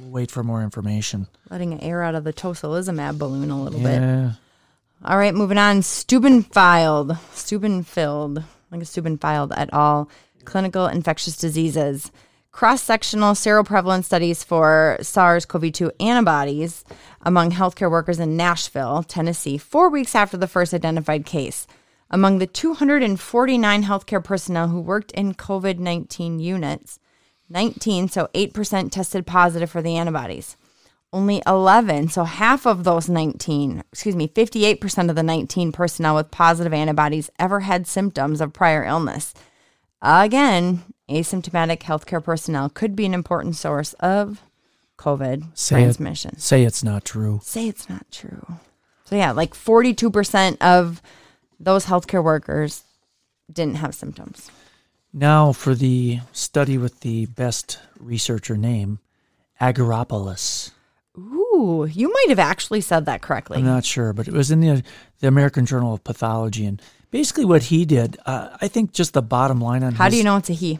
we'll 0.00 0.10
wait 0.10 0.30
for 0.30 0.42
more 0.42 0.62
information. 0.62 1.26
letting 1.50 1.82
air 1.82 2.02
out 2.02 2.14
of 2.14 2.24
the 2.24 2.32
tocilizumab 2.32 3.18
balloon 3.18 3.50
a 3.50 3.62
little 3.62 3.80
bit. 3.80 4.00
Yeah, 4.00 4.32
All 5.04 5.18
right, 5.18 5.34
moving 5.34 5.58
on. 5.58 5.80
Stubenfiled, 5.80 7.16
Stubenfilled, 7.32 8.44
like 8.70 8.82
a 8.82 8.84
Stubenfiled 8.84 9.52
et 9.56 9.70
al. 9.72 10.08
Clinical 10.44 10.86
infectious 10.86 11.36
diseases. 11.36 12.10
Cross 12.52 12.82
sectional 12.82 13.34
seroprevalence 13.34 14.04
studies 14.04 14.42
for 14.42 14.98
SARS 15.00 15.46
CoV 15.46 15.72
2 15.72 15.92
antibodies 16.00 16.84
among 17.22 17.52
healthcare 17.52 17.90
workers 17.90 18.18
in 18.18 18.36
Nashville, 18.36 19.04
Tennessee, 19.04 19.56
four 19.56 19.88
weeks 19.88 20.14
after 20.16 20.36
the 20.36 20.48
first 20.48 20.74
identified 20.74 21.24
case. 21.24 21.66
Among 22.10 22.38
the 22.38 22.48
249 22.48 23.84
healthcare 23.84 24.24
personnel 24.24 24.68
who 24.68 24.80
worked 24.80 25.12
in 25.12 25.34
COVID 25.34 25.78
19 25.78 26.40
units, 26.40 26.98
19, 27.50 28.08
so 28.08 28.28
8%, 28.34 28.90
tested 28.90 29.26
positive 29.26 29.70
for 29.70 29.82
the 29.82 29.96
antibodies 29.96 30.56
only 31.12 31.42
11, 31.46 32.08
so 32.08 32.24
half 32.24 32.66
of 32.66 32.84
those 32.84 33.08
19, 33.08 33.82
excuse 33.92 34.14
me, 34.14 34.28
58% 34.28 35.10
of 35.10 35.16
the 35.16 35.22
19 35.22 35.72
personnel 35.72 36.14
with 36.14 36.30
positive 36.30 36.72
antibodies 36.72 37.30
ever 37.38 37.60
had 37.60 37.86
symptoms 37.86 38.40
of 38.40 38.52
prior 38.52 38.84
illness. 38.84 39.34
Again, 40.00 40.84
asymptomatic 41.08 41.80
healthcare 41.80 42.22
personnel 42.22 42.68
could 42.68 42.94
be 42.94 43.06
an 43.06 43.14
important 43.14 43.56
source 43.56 43.92
of 43.94 44.42
COVID 44.98 45.46
Say 45.54 45.76
it. 45.76 45.78
transmission. 45.84 46.38
say 46.38 46.62
it's 46.62 46.84
not 46.84 47.04
true. 47.04 47.40
Say 47.42 47.66
it's 47.66 47.88
not 47.88 48.06
true. 48.12 48.46
So, 49.04 49.16
yeah, 49.16 49.32
like 49.32 49.54
42% 49.54 50.58
of 50.60 51.02
those 51.58 51.86
healthcare 51.86 52.22
workers 52.22 52.84
didn't 53.52 53.76
have 53.76 53.94
symptoms. 53.96 54.50
Now 55.12 55.52
for 55.52 55.74
the 55.74 56.20
study 56.32 56.78
with 56.78 57.00
the 57.00 57.26
best 57.26 57.78
researcher 57.98 58.56
name, 58.56 59.00
Argyropoulos. 59.60 60.70
Ooh, 61.18 61.88
you 61.90 62.12
might 62.12 62.28
have 62.28 62.38
actually 62.38 62.80
said 62.80 63.06
that 63.06 63.20
correctly. 63.20 63.58
I'm 63.58 63.64
not 63.64 63.84
sure, 63.84 64.12
but 64.12 64.28
it 64.28 64.34
was 64.34 64.50
in 64.50 64.60
the 64.60 64.82
the 65.18 65.28
American 65.28 65.66
Journal 65.66 65.94
of 65.94 66.04
Pathology, 66.04 66.64
and 66.64 66.80
basically 67.10 67.44
what 67.44 67.64
he 67.64 67.84
did, 67.84 68.16
uh, 68.24 68.56
I 68.60 68.68
think, 68.68 68.92
just 68.92 69.12
the 69.12 69.22
bottom 69.22 69.60
line 69.60 69.82
on 69.82 69.94
How 69.94 70.04
his, 70.04 70.14
do 70.14 70.18
you 70.18 70.24
know 70.24 70.36
it's 70.36 70.50
a 70.50 70.54
he? 70.54 70.78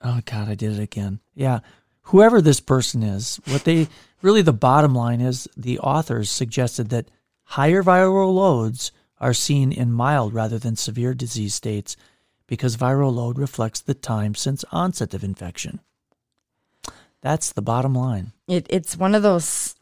Oh 0.00 0.20
God, 0.24 0.48
I 0.48 0.54
did 0.54 0.72
it 0.72 0.82
again. 0.82 1.18
Yeah, 1.34 1.60
whoever 2.02 2.40
this 2.40 2.60
person 2.60 3.02
is, 3.02 3.40
what 3.46 3.64
they 3.64 3.88
really 4.22 4.42
the 4.42 4.52
bottom 4.52 4.94
line 4.94 5.20
is, 5.20 5.48
the 5.56 5.80
authors 5.80 6.30
suggested 6.30 6.90
that 6.90 7.10
higher 7.42 7.82
viral 7.82 8.34
loads 8.34 8.92
are 9.20 9.34
seen 9.34 9.72
in 9.72 9.92
mild 9.92 10.32
rather 10.32 10.58
than 10.58 10.76
severe 10.76 11.14
disease 11.14 11.54
states 11.54 11.96
because 12.46 12.76
viral 12.76 13.14
load 13.14 13.38
reflects 13.38 13.80
the 13.80 13.94
time 13.94 14.34
since 14.34 14.64
onset 14.72 15.14
of 15.14 15.24
infection. 15.24 15.80
That's 17.20 17.52
the 17.52 17.62
bottom 17.62 17.94
line. 17.94 18.32
it, 18.48 18.66
it's 18.68 18.96
one 18.96 19.14
of 19.14 19.22
those 19.22 19.74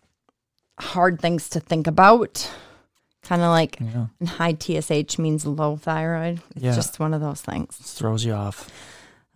hard 0.78 1.20
things 1.20 1.48
to 1.50 1.60
think 1.60 1.86
about. 1.86 2.50
Kind 3.22 3.42
of 3.42 3.48
like 3.48 3.78
Yeah, 3.80 4.06
high 4.26 4.54
TSH 4.54 5.18
means 5.18 5.46
low 5.46 5.76
thyroid. 5.76 6.40
It's 6.56 6.64
Yeah. 6.64 6.74
just 6.74 6.98
one 7.00 7.14
of 7.14 7.20
those 7.20 7.40
things. 7.40 7.78
it 7.80 7.86
throws 7.86 8.24
you 8.24 8.32
off. 8.32 8.68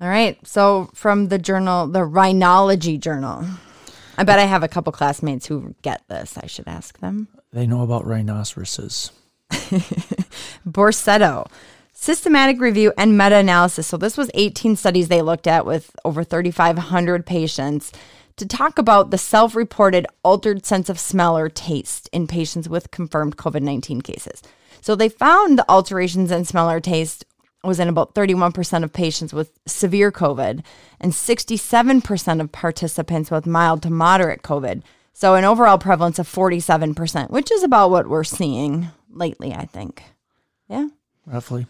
All 0.01 0.09
right. 0.09 0.39
So 0.47 0.91
from 0.95 1.29
the 1.29 1.39
journal, 1.39 1.87
the 1.87 2.01
Rhinology 2.01 2.99
Journal. 3.01 3.45
I 4.19 4.25
bet 4.25 4.39
I 4.39 4.45
have 4.45 4.63
a 4.63 4.69
couple 4.69 4.93
classmates 4.93 5.47
who 5.47 5.75
get 5.83 6.03
this. 6.09 6.37
I 6.37 6.47
should 6.47 6.67
ask 6.69 6.99
them. 6.99 7.29
They 7.53 7.67
know 7.67 7.83
about 7.83 8.07
rhinoceroses. 8.07 9.11
Borsetto. 10.69 11.49
Systematic 11.99 12.61
review 12.61 12.93
and 12.99 13.17
meta 13.17 13.37
analysis. 13.37 13.87
So, 13.87 13.97
this 13.97 14.19
was 14.19 14.31
18 14.35 14.77
studies 14.77 15.09
they 15.09 15.23
looked 15.23 15.47
at 15.47 15.65
with 15.65 15.97
over 16.05 16.23
3,500 16.23 17.25
patients 17.25 17.91
to 18.37 18.47
talk 18.47 18.79
about 18.79 19.11
the 19.11 19.17
self 19.17 19.57
reported 19.57 20.07
altered 20.23 20.67
sense 20.67 20.91
of 20.91 21.01
smell 21.01 21.39
or 21.39 21.49
taste 21.49 22.11
in 22.13 22.27
patients 22.27 22.69
with 22.69 22.91
confirmed 22.91 23.39
COVID 23.39 23.63
19 23.63 24.03
cases. 24.03 24.43
So, 24.83 24.95
they 24.95 25.09
found 25.09 25.59
the 25.59 25.65
alterations 25.71 26.31
in 26.31 26.45
smell 26.45 26.71
or 26.71 26.81
taste 26.81 27.25
was 27.65 27.81
in 27.81 27.89
about 27.89 28.15
31% 28.15 28.85
of 28.85 28.93
patients 28.93 29.33
with 29.33 29.59
severe 29.67 30.13
COVID 30.13 30.63
and 31.01 31.13
67% 31.13 32.41
of 32.43 32.53
participants 32.53 33.31
with 33.31 33.47
mild 33.47 33.83
to 33.83 33.91
moderate 33.91 34.43
COVID. 34.43 34.83
So, 35.15 35.35
an 35.35 35.45
overall 35.45 35.79
prevalence 35.79 36.19
of 36.19 36.29
47%, 36.29 37.31
which 37.31 37.51
is 37.51 37.63
about 37.63 37.91
what 37.91 38.07
we're 38.07 38.23
seeing 38.23 38.89
lately, 39.09 39.55
I 39.55 39.65
think. 39.65 40.03
Yeah. 40.69 40.89
Roughly. 41.25 41.67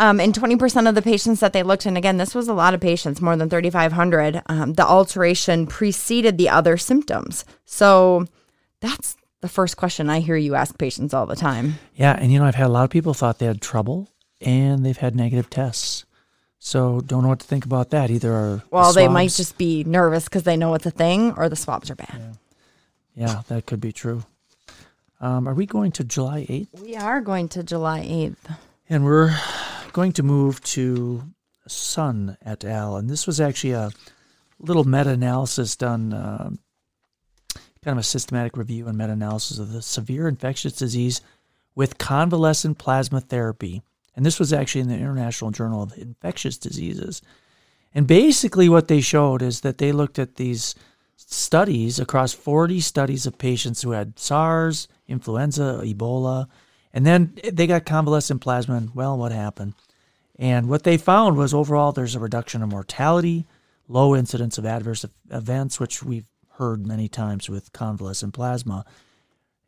Um, 0.00 0.20
in 0.20 0.32
20% 0.32 0.88
of 0.88 0.94
the 0.94 1.02
patients 1.02 1.40
that 1.40 1.52
they 1.52 1.64
looked, 1.64 1.84
and 1.84 1.98
again, 1.98 2.18
this 2.18 2.34
was 2.34 2.46
a 2.46 2.54
lot 2.54 2.72
of 2.72 2.80
patients, 2.80 3.20
more 3.20 3.36
than 3.36 3.50
3,500, 3.50 4.42
um, 4.46 4.74
the 4.74 4.86
alteration 4.86 5.66
preceded 5.66 6.38
the 6.38 6.48
other 6.48 6.76
symptoms. 6.76 7.44
So 7.64 8.26
that's 8.80 9.16
the 9.40 9.48
first 9.48 9.76
question 9.76 10.08
I 10.08 10.20
hear 10.20 10.36
you 10.36 10.54
ask 10.54 10.78
patients 10.78 11.12
all 11.12 11.26
the 11.26 11.34
time. 11.34 11.80
Yeah, 11.94 12.16
and 12.18 12.32
you 12.32 12.38
know, 12.38 12.44
I've 12.44 12.54
had 12.54 12.66
a 12.66 12.72
lot 12.72 12.84
of 12.84 12.90
people 12.90 13.12
thought 13.12 13.38
they 13.40 13.46
had 13.46 13.60
trouble 13.60 14.08
and 14.40 14.86
they've 14.86 14.96
had 14.96 15.16
negative 15.16 15.50
tests. 15.50 16.04
So 16.60 17.00
don't 17.00 17.22
know 17.22 17.28
what 17.28 17.40
to 17.40 17.46
think 17.46 17.64
about 17.64 17.90
that 17.90 18.10
either. 18.10 18.62
Well, 18.70 18.92
the 18.92 19.00
they 19.00 19.08
might 19.08 19.30
just 19.30 19.58
be 19.58 19.84
nervous 19.84 20.24
because 20.24 20.42
they 20.42 20.56
know 20.56 20.74
it's 20.74 20.86
a 20.86 20.90
thing, 20.90 21.32
or 21.36 21.48
the 21.48 21.56
swabs 21.56 21.90
are 21.90 21.94
bad. 21.94 22.36
Yeah, 23.14 23.42
that 23.48 23.66
could 23.66 23.80
be 23.80 23.92
true. 23.92 24.24
Um, 25.20 25.48
are 25.48 25.54
we 25.54 25.66
going 25.66 25.92
to 25.92 26.04
July 26.04 26.46
8th? 26.48 26.80
We 26.82 26.96
are 26.96 27.20
going 27.20 27.48
to 27.50 27.62
July 27.62 28.00
8th. 28.00 28.56
And 28.88 29.04
we're 29.04 29.36
going 29.92 30.12
to 30.12 30.22
move 30.22 30.60
to 30.62 31.24
Sun 31.66 32.36
et 32.44 32.64
al. 32.64 32.96
And 32.96 33.08
this 33.08 33.26
was 33.26 33.40
actually 33.40 33.72
a 33.72 33.90
little 34.58 34.84
meta 34.84 35.10
analysis 35.10 35.76
done, 35.76 36.12
uh, 36.12 36.50
kind 37.84 37.98
of 37.98 37.98
a 37.98 38.02
systematic 38.02 38.56
review 38.56 38.88
and 38.88 38.98
meta 38.98 39.12
analysis 39.12 39.58
of 39.58 39.72
the 39.72 39.82
severe 39.82 40.28
infectious 40.28 40.72
disease 40.72 41.20
with 41.74 41.98
convalescent 41.98 42.78
plasma 42.78 43.20
therapy. 43.20 43.82
And 44.16 44.26
this 44.26 44.40
was 44.40 44.52
actually 44.52 44.80
in 44.80 44.88
the 44.88 44.96
International 44.96 45.52
Journal 45.52 45.82
of 45.82 45.96
Infectious 45.96 46.58
Diseases. 46.58 47.22
And 47.94 48.06
basically, 48.06 48.68
what 48.68 48.88
they 48.88 49.00
showed 49.00 49.42
is 49.42 49.60
that 49.60 49.78
they 49.78 49.92
looked 49.92 50.18
at 50.18 50.36
these 50.36 50.74
studies 51.16 51.98
across 51.98 52.32
40 52.32 52.80
studies 52.80 53.26
of 53.26 53.38
patients 53.38 53.82
who 53.82 53.92
had 53.92 54.18
SARS, 54.18 54.88
influenza, 55.06 55.80
Ebola, 55.84 56.48
and 56.92 57.06
then 57.06 57.38
they 57.52 57.66
got 57.66 57.84
convalescent 57.84 58.40
plasma. 58.40 58.76
And 58.76 58.94
well, 58.94 59.16
what 59.16 59.32
happened? 59.32 59.74
And 60.38 60.68
what 60.68 60.84
they 60.84 60.96
found 60.96 61.36
was 61.36 61.52
overall 61.52 61.92
there's 61.92 62.14
a 62.14 62.20
reduction 62.20 62.62
in 62.62 62.68
mortality, 62.68 63.46
low 63.88 64.14
incidence 64.14 64.58
of 64.58 64.66
adverse 64.66 65.04
events, 65.30 65.80
which 65.80 66.02
we've 66.02 66.28
heard 66.58 66.86
many 66.86 67.08
times 67.08 67.48
with 67.48 67.72
convalescent 67.72 68.34
plasma. 68.34 68.84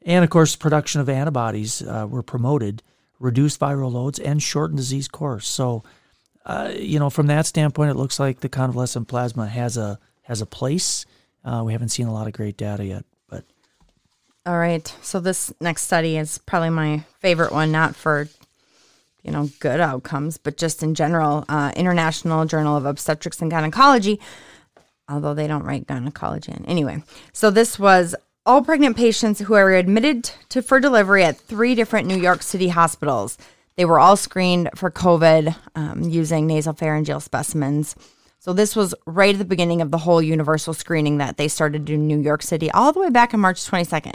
And 0.02 0.24
of 0.24 0.30
course, 0.30 0.56
production 0.56 1.00
of 1.00 1.08
antibodies 1.08 1.82
uh, 1.82 2.06
were 2.08 2.22
promoted, 2.22 2.82
reduced 3.18 3.60
viral 3.60 3.92
loads, 3.92 4.18
and 4.18 4.42
shortened 4.42 4.78
disease 4.78 5.08
course. 5.08 5.46
So, 5.46 5.84
uh, 6.46 6.72
you 6.74 6.98
know, 6.98 7.10
from 7.10 7.26
that 7.26 7.46
standpoint, 7.46 7.90
it 7.90 7.96
looks 7.96 8.18
like 8.18 8.40
the 8.40 8.48
convalescent 8.48 9.08
plasma 9.08 9.46
has 9.46 9.76
a 9.76 9.98
has 10.22 10.40
a 10.40 10.46
place. 10.46 11.04
Uh, 11.44 11.62
we 11.64 11.72
haven't 11.72 11.88
seen 11.88 12.06
a 12.06 12.12
lot 12.12 12.26
of 12.26 12.32
great 12.32 12.56
data 12.56 12.84
yet, 12.84 13.04
All 14.46 14.58
right. 14.58 14.86
So 15.02 15.20
this 15.20 15.52
next 15.60 15.82
study 15.82 16.16
is 16.16 16.38
probably 16.38 16.70
my 16.70 17.04
favorite 17.18 17.52
one, 17.52 17.70
not 17.70 17.94
for 17.94 18.28
you 19.22 19.30
know 19.30 19.50
good 19.60 19.80
outcomes, 19.80 20.38
but 20.38 20.56
just 20.56 20.82
in 20.82 20.94
general. 20.94 21.44
Uh, 21.48 21.72
International 21.76 22.46
Journal 22.46 22.76
of 22.76 22.86
Obstetrics 22.86 23.42
and 23.42 23.50
Gynecology, 23.50 24.18
although 25.08 25.34
they 25.34 25.46
don't 25.46 25.64
write 25.64 25.86
gynecology 25.86 26.52
in 26.52 26.64
anyway. 26.64 27.02
So 27.32 27.50
this 27.50 27.78
was 27.78 28.14
all 28.46 28.62
pregnant 28.62 28.96
patients 28.96 29.40
who 29.40 29.54
are 29.54 29.74
admitted 29.74 30.30
to 30.48 30.62
for 30.62 30.80
delivery 30.80 31.22
at 31.22 31.38
three 31.38 31.74
different 31.74 32.08
New 32.08 32.16
York 32.16 32.42
City 32.42 32.68
hospitals. 32.68 33.36
They 33.76 33.84
were 33.84 34.00
all 34.00 34.16
screened 34.16 34.70
for 34.74 34.90
COVID 34.90 35.54
um, 35.74 36.02
using 36.02 36.48
nasopharyngeal 36.48 37.22
specimens. 37.22 37.94
So 38.40 38.54
this 38.54 38.74
was 38.74 38.94
right 39.06 39.34
at 39.34 39.38
the 39.38 39.44
beginning 39.44 39.82
of 39.82 39.90
the 39.90 39.98
whole 39.98 40.22
universal 40.22 40.72
screening 40.72 41.18
that 41.18 41.36
they 41.36 41.46
started 41.46 41.90
in 41.90 42.06
New 42.06 42.20
York 42.20 42.42
City, 42.42 42.70
all 42.70 42.90
the 42.90 42.98
way 42.98 43.10
back 43.10 43.34
on 43.34 43.40
March 43.40 43.62
22nd. 43.62 44.14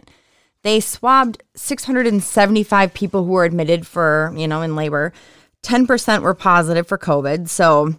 They 0.63 0.79
swabbed 0.79 1.43
675 1.53 2.93
people 2.95 3.23
who 3.23 3.33
were 3.33 3.45
admitted 3.45 3.85
for, 3.85 4.33
you 4.35 4.47
know, 4.47 4.63
in 4.63 4.75
labor. 4.75 5.13
10% 5.61 6.23
were 6.23 6.33
positive 6.33 6.87
for 6.87 6.97
COVID. 6.97 7.47
So, 7.49 7.93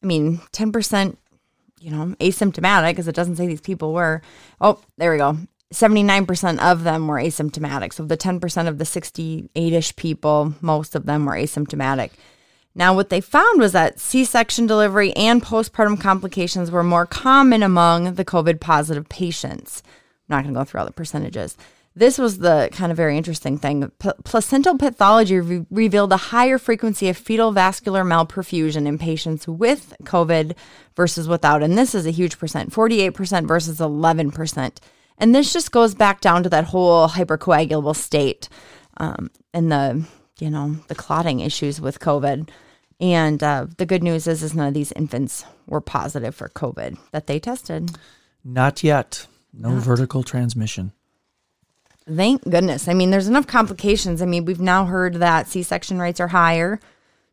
I 0.00 0.06
mean, 0.06 0.38
10%, 0.52 1.16
you 1.80 1.90
know, 1.90 2.14
asymptomatic, 2.20 2.92
because 2.92 3.08
it 3.08 3.16
doesn't 3.16 3.34
say 3.34 3.48
these 3.48 3.60
people 3.60 3.92
were. 3.92 4.22
Oh, 4.60 4.80
there 4.96 5.10
we 5.10 5.18
go. 5.18 5.36
79% 5.72 6.60
of 6.60 6.84
them 6.84 7.08
were 7.08 7.18
asymptomatic. 7.18 7.92
So, 7.92 8.04
the 8.04 8.16
10% 8.16 8.68
of 8.68 8.78
the 8.78 8.84
68 8.84 9.72
ish 9.72 9.96
people, 9.96 10.54
most 10.60 10.94
of 10.94 11.06
them 11.06 11.26
were 11.26 11.34
asymptomatic. 11.34 12.10
Now, 12.74 12.94
what 12.94 13.08
they 13.08 13.20
found 13.20 13.60
was 13.60 13.72
that 13.72 14.00
C 14.00 14.24
section 14.24 14.66
delivery 14.66 15.12
and 15.12 15.42
postpartum 15.42 16.00
complications 16.00 16.70
were 16.70 16.82
more 16.82 17.06
common 17.06 17.62
among 17.62 18.14
the 18.14 18.24
COVID 18.24 18.60
positive 18.60 19.08
patients. 19.08 19.82
I'm 20.28 20.36
not 20.36 20.42
going 20.42 20.54
to 20.54 20.60
go 20.60 20.64
through 20.64 20.80
all 20.80 20.86
the 20.86 20.92
percentages. 20.92 21.56
This 21.96 22.18
was 22.18 22.38
the 22.38 22.68
kind 22.72 22.90
of 22.90 22.96
very 22.96 23.16
interesting 23.16 23.56
thing. 23.56 23.88
P- 24.00 24.10
placental 24.24 24.76
pathology 24.76 25.38
re- 25.38 25.64
revealed 25.70 26.12
a 26.12 26.16
higher 26.16 26.58
frequency 26.58 27.08
of 27.08 27.16
fetal 27.16 27.52
vascular 27.52 28.02
malperfusion 28.02 28.86
in 28.86 28.98
patients 28.98 29.46
with 29.46 29.94
COVID 30.02 30.56
versus 30.96 31.28
without. 31.28 31.62
And 31.62 31.78
this 31.78 31.94
is 31.94 32.04
a 32.04 32.10
huge 32.10 32.38
percent 32.40 32.72
48% 32.72 33.46
versus 33.46 33.78
11%. 33.78 34.78
And 35.18 35.32
this 35.32 35.52
just 35.52 35.70
goes 35.70 35.94
back 35.94 36.20
down 36.20 36.42
to 36.42 36.48
that 36.48 36.64
whole 36.64 37.06
hypercoagulable 37.06 37.94
state 37.94 38.48
um, 38.96 39.30
and 39.52 39.70
the, 39.70 40.04
you 40.40 40.50
know, 40.50 40.76
the 40.88 40.96
clotting 40.96 41.38
issues 41.38 41.80
with 41.80 42.00
COVID. 42.00 42.48
And 43.00 43.42
uh, 43.42 43.66
the 43.76 43.86
good 43.86 44.02
news 44.02 44.26
is, 44.26 44.42
is 44.42 44.54
none 44.54 44.68
of 44.68 44.74
these 44.74 44.92
infants 44.92 45.44
were 45.66 45.80
positive 45.80 46.34
for 46.34 46.48
COVID 46.48 46.98
that 47.10 47.26
they 47.26 47.38
tested. 47.38 47.90
not 48.44 48.84
yet. 48.84 49.26
No 49.52 49.76
vertical 49.76 50.22
transmission. 50.24 50.92
Thank 52.08 52.42
goodness. 52.42 52.88
I 52.88 52.94
mean, 52.94 53.10
there's 53.10 53.28
enough 53.28 53.46
complications. 53.46 54.20
I 54.20 54.26
mean, 54.26 54.44
we've 54.44 54.60
now 54.60 54.84
heard 54.84 55.14
that 55.14 55.48
C-section 55.48 55.98
rates 55.98 56.20
are 56.20 56.28
higher 56.28 56.80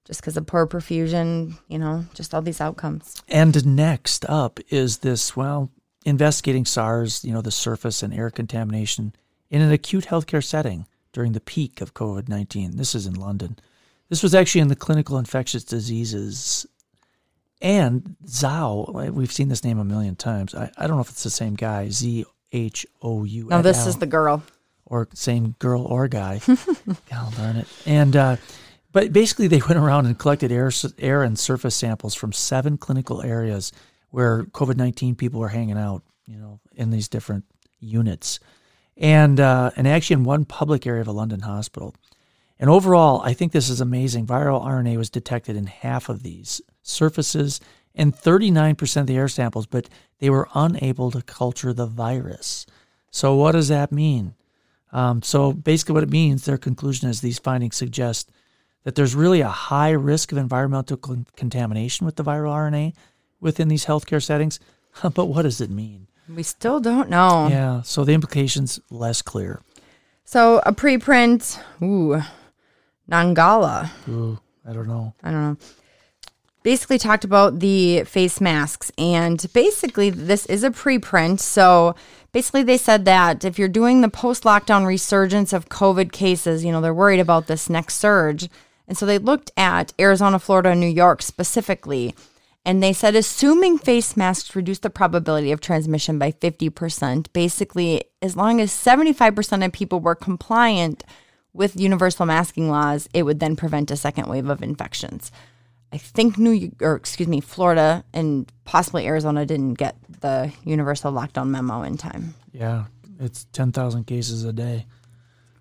just 0.06 0.22
because 0.22 0.38
of 0.38 0.46
poor 0.46 0.66
perfusion. 0.68 1.56
You 1.68 1.80
know, 1.80 2.06
just 2.14 2.34
all 2.34 2.42
these 2.42 2.62
outcomes. 2.62 3.22
And 3.28 3.66
next 3.76 4.26
up 4.30 4.60
is 4.70 5.00
this, 5.00 5.36
well, 5.36 5.72
investigating 6.06 6.66
SARS, 6.66 7.26
you 7.26 7.34
know, 7.34 7.42
the 7.42 7.52
surface 7.52 8.02
and 8.02 8.14
air 8.14 8.30
contamination 8.30 9.14
in 9.50 9.62
an 9.62 9.72
acute 9.72 10.06
healthcare 10.06 10.44
setting 10.44 10.88
during 11.12 11.34
the 11.34 11.42
peak 11.42 11.82
of 11.82 11.94
COVID 11.94 12.30
19. 12.30 12.78
This 12.78 12.96
is 12.96 13.06
in 13.06 13.16
London. 13.16 13.58
This 14.12 14.22
was 14.22 14.36
actually 14.36 14.60
in 14.60 14.68
the 14.68 14.76
clinical 14.76 15.18
infectious 15.18 15.64
diseases. 15.64 16.66
And 17.62 18.18
Zhou, 18.26 19.14
we've 19.14 19.32
seen 19.32 19.48
this 19.48 19.64
name 19.64 19.80
a 19.80 19.86
million 19.86 20.18
times. 20.18 20.54
I, 20.54 20.70
I 20.78 20.86
don't 20.86 20.98
know 20.98 21.02
if 21.02 21.10
it's 21.10 21.24
the 21.24 21.30
same 21.30 21.56
guy, 21.56 21.88
Z 21.88 22.26
H 22.52 22.86
O 23.02 23.24
U. 23.24 23.46
No, 23.46 23.62
this 23.62 23.88
is 23.88 23.96
the 24.00 24.06
girl. 24.06 24.44
or 24.86 25.08
same 25.14 25.56
girl 25.60 25.84
or 25.84 26.10
guy. 26.10 26.42
God 27.10 27.38
darn 27.38 27.56
it. 27.56 27.68
And 27.86 28.14
uh, 28.18 28.36
but 28.92 29.14
basically, 29.14 29.48
they 29.48 29.62
went 29.62 29.80
around 29.80 30.08
and 30.08 30.20
collected 30.20 30.52
air, 30.52 30.70
air 31.00 31.24
and 31.24 31.40
surface 31.40 31.78
samples 31.78 32.14
from 32.14 32.34
seven 32.34 32.78
clinical 32.78 33.22
areas 33.22 33.72
where 34.10 34.44
COVID 34.44 34.76
nineteen 34.76 35.16
people 35.16 35.40
were 35.40 35.48
hanging 35.48 35.78
out. 35.78 36.04
You 36.28 36.36
know, 36.36 36.60
in 36.76 36.90
these 36.90 37.08
different 37.08 37.46
units, 37.80 38.42
and 38.98 39.40
uh, 39.40 39.72
and 39.78 39.88
actually 39.88 40.16
in 40.16 40.26
one 40.26 40.44
public 40.44 40.86
area 40.86 41.00
of 41.00 41.08
a 41.08 41.14
London 41.14 41.40
hospital. 41.40 41.96
And 42.62 42.70
overall, 42.70 43.22
I 43.24 43.34
think 43.34 43.52
this 43.52 43.70
is 43.70 43.82
amazing. 43.82 44.28
Viral 44.28 44.64
RNA 44.64 44.96
was 44.96 45.10
detected 45.10 45.56
in 45.56 45.66
half 45.66 46.10
of 46.10 46.22
these 46.22 46.62
surfaces 46.84 47.60
and 47.96 48.16
39% 48.16 49.02
of 49.02 49.08
the 49.08 49.18
air 49.18 49.28
samples, 49.28 49.66
but 49.66 49.90
they 50.20 50.30
were 50.30 50.48
unable 50.54 51.10
to 51.10 51.24
culture 51.24 51.74
the 51.74 51.88
virus. 51.88 52.68
So, 53.10 53.36
what 53.36 53.54
does 53.54 53.68
that 53.70 53.92
mean? 53.92 54.36
Um, 54.94 55.24
so, 55.24 55.52
basically, 55.52 55.94
what 55.94 56.04
it 56.04 56.12
means, 56.12 56.46
their 56.46 56.60
conclusion 56.60 57.10
is 57.10 57.20
these 57.20 57.40
findings 57.40 57.76
suggest 57.76 58.32
that 58.84 58.94
there's 58.94 59.16
really 59.16 59.42
a 59.42 59.50
high 59.50 59.92
risk 59.92 60.32
of 60.32 60.38
environmental 60.38 60.98
con- 60.98 61.26
contamination 61.36 62.06
with 62.06 62.16
the 62.16 62.24
viral 62.24 62.54
RNA 62.54 62.94
within 63.40 63.70
these 63.70 63.88
healthcare 63.88 64.22
settings. 64.22 64.60
but 65.02 65.26
what 65.26 65.42
does 65.42 65.62
it 65.62 65.72
mean? 65.72 66.08
We 66.30 66.44
still 66.44 66.80
don't 66.80 67.10
know. 67.10 67.48
Yeah, 67.50 67.82
so 67.82 68.06
the 68.06 68.14
implications 68.14 68.80
less 68.92 69.24
clear. 69.24 69.62
So 70.24 70.62
a 70.64 70.72
preprint. 70.72 71.60
Ooh, 71.82 72.22
Nangala. 73.10 73.90
Ooh, 74.10 74.40
I 74.68 74.74
don't 74.74 74.88
know. 74.88 75.14
I 75.24 75.32
don't 75.32 75.42
know. 75.42 75.58
Basically 76.64 77.00
talked 77.00 77.24
about 77.24 77.60
the 77.60 78.04
face 78.04 78.40
masks 78.40 78.92
and 78.98 79.44
basically 79.52 80.12
this 80.12 80.46
is 80.46 80.64
a 80.64 80.70
preprint. 80.70 81.40
So 81.40 81.96
basically 82.32 82.62
they 82.62 82.78
said 82.78 83.06
that 83.06 83.44
if 83.44 83.58
you're 83.58 83.68
doing 83.68 84.02
the 84.02 84.10
post 84.10 84.44
lockdown 84.44 84.86
resurgence 84.86 85.54
of 85.54 85.70
COVID 85.70 86.12
cases, 86.12 86.64
you 86.64 86.72
know, 86.72 86.80
they're 86.80 86.94
worried 86.94 87.20
about 87.20 87.48
this 87.48 87.70
next 87.70 87.96
surge. 87.96 88.48
And 88.88 88.98
so 88.98 89.06
they 89.06 89.18
looked 89.18 89.52
at 89.58 89.94
Arizona, 90.00 90.38
Florida, 90.38 90.70
and 90.70 90.80
New 90.80 90.86
York 90.86 91.22
specifically. 91.22 92.14
And 92.64 92.84
they 92.84 92.94
said, 92.94 93.16
assuming 93.16 93.80
face 93.80 94.16
masks 94.16 94.56
reduce 94.56 94.80
the 94.80 94.90
probability 94.90 95.52
of 95.52 95.62
transmission 95.62 96.20
by 96.20 96.32
50%, 96.32 97.28
basically, 97.34 98.04
as 98.22 98.36
long 98.36 98.62
as 98.62 98.72
75% 98.72 99.66
of 99.66 99.72
people 99.72 100.00
were 100.00 100.14
compliant 100.14 101.04
with 101.54 101.80
universal 101.80 102.26
masking 102.26 102.70
laws, 102.70 103.08
it 103.14 103.24
would 103.24 103.40
then 103.40 103.56
prevent 103.56 103.92
a 103.92 103.96
second 103.96 104.28
wave 104.28 104.50
of 104.50 104.62
infections. 104.64 105.32
I 105.94 105.98
think 105.98 106.38
New 106.38 106.72
or 106.82 106.96
excuse 106.96 107.28
me, 107.28 107.42
Florida 107.42 108.04
and 108.14 108.50
possibly 108.64 109.06
Arizona 109.08 109.46
didn't 109.46 109.74
get 109.74 109.96
the 110.22 110.54
universal 110.64 111.12
lockdown 111.12 111.50
memo 111.50 111.82
in 111.84 111.98
time. 111.98 112.34
Yeah, 112.54 112.86
it's 113.20 113.46
10,000 113.52 114.06
cases 114.06 114.46
a 114.46 114.54
day. 114.54 114.86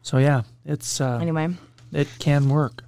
So, 0.03 0.19
yeah, 0.19 0.43
it's 0.65 1.01
uh, 1.01 1.19
Anyway, 1.21 1.49
it 1.93 2.09
can 2.21 2.49
work. 2.49 2.85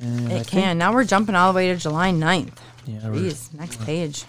And 0.00 0.26
It 0.26 0.46
think- 0.46 0.48
can. 0.48 0.78
Now 0.78 0.92
we're 0.92 1.04
jumping 1.04 1.34
all 1.34 1.52
the 1.52 1.56
way 1.56 1.68
to 1.72 1.76
July 1.78 2.10
9th. 2.10 2.58
Yeah, 2.86 3.08
we're, 3.08 3.20
Jeez, 3.20 3.54
next 3.54 3.80
page. 3.80 4.24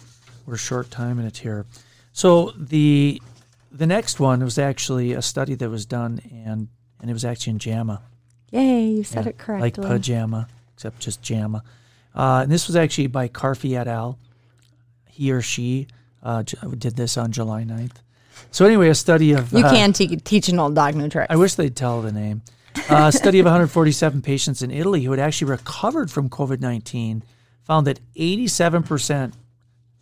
we're 0.45 0.57
short 0.57 0.89
time 0.91 1.17
and 1.19 1.27
it's 1.27 1.39
here. 1.39 1.65
So 2.11 2.51
the 2.57 3.21
the 3.71 3.87
next 3.87 4.19
one 4.19 4.43
was 4.43 4.59
actually 4.59 5.13
a 5.13 5.21
study 5.23 5.55
that 5.55 5.67
was 5.69 5.85
done, 5.87 6.21
and 6.31 6.67
and 7.03 7.09
it 7.09 7.13
was 7.13 7.25
actually 7.25 7.51
in 7.51 7.59
JAMA. 7.59 8.01
Yay, 8.51 8.85
you 8.85 9.03
said 9.03 9.25
Yeah, 9.25 9.29
it 9.31 9.37
correctly. 9.37 9.83
Like 9.83 9.91
pajama, 9.91 10.47
except 10.73 10.99
just 11.01 11.21
JAMA. 11.21 11.61
Uh, 12.15 12.39
and 12.43 12.51
this 12.51 12.65
was 12.67 12.77
actually 12.77 13.07
by 13.07 13.27
Carfi 13.27 13.77
et 13.77 13.89
al. 13.89 14.17
He 15.09 15.29
or 15.33 15.41
she 15.41 15.87
uh, 16.23 16.43
j- 16.43 16.57
did 16.77 16.95
this 16.95 17.17
on 17.17 17.33
July 17.33 17.63
9th. 17.65 17.97
So 18.51 18.65
anyway, 18.65 18.87
a 18.87 18.95
study 18.95 19.33
of 19.33 19.51
you 19.51 19.65
uh, 19.65 19.69
can 19.69 19.91
te- 19.91 20.15
teach 20.15 20.47
an 20.47 20.59
old 20.59 20.75
dog 20.75 20.95
new 20.95 21.09
tricks. 21.09 21.27
I 21.29 21.35
wish 21.35 21.55
they'd 21.55 21.75
tell 21.75 22.01
the 22.01 22.13
name. 22.13 22.41
Uh, 22.89 23.07
a 23.07 23.11
study 23.11 23.39
of 23.39 23.45
147 23.45 24.21
patients 24.23 24.61
in 24.61 24.71
Italy 24.71 25.03
who 25.03 25.11
had 25.11 25.19
actually 25.19 25.51
recovered 25.51 26.09
from 26.09 26.29
COVID 26.29 26.61
19 26.61 27.21
found 27.63 27.85
that 27.85 27.99
87% 28.15 29.33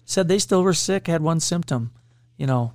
said 0.06 0.28
they 0.28 0.40
still 0.40 0.62
were 0.62 0.74
sick, 0.74 1.08
had 1.08 1.22
one 1.24 1.40
symptom, 1.40 1.92
you 2.38 2.46
know, 2.46 2.74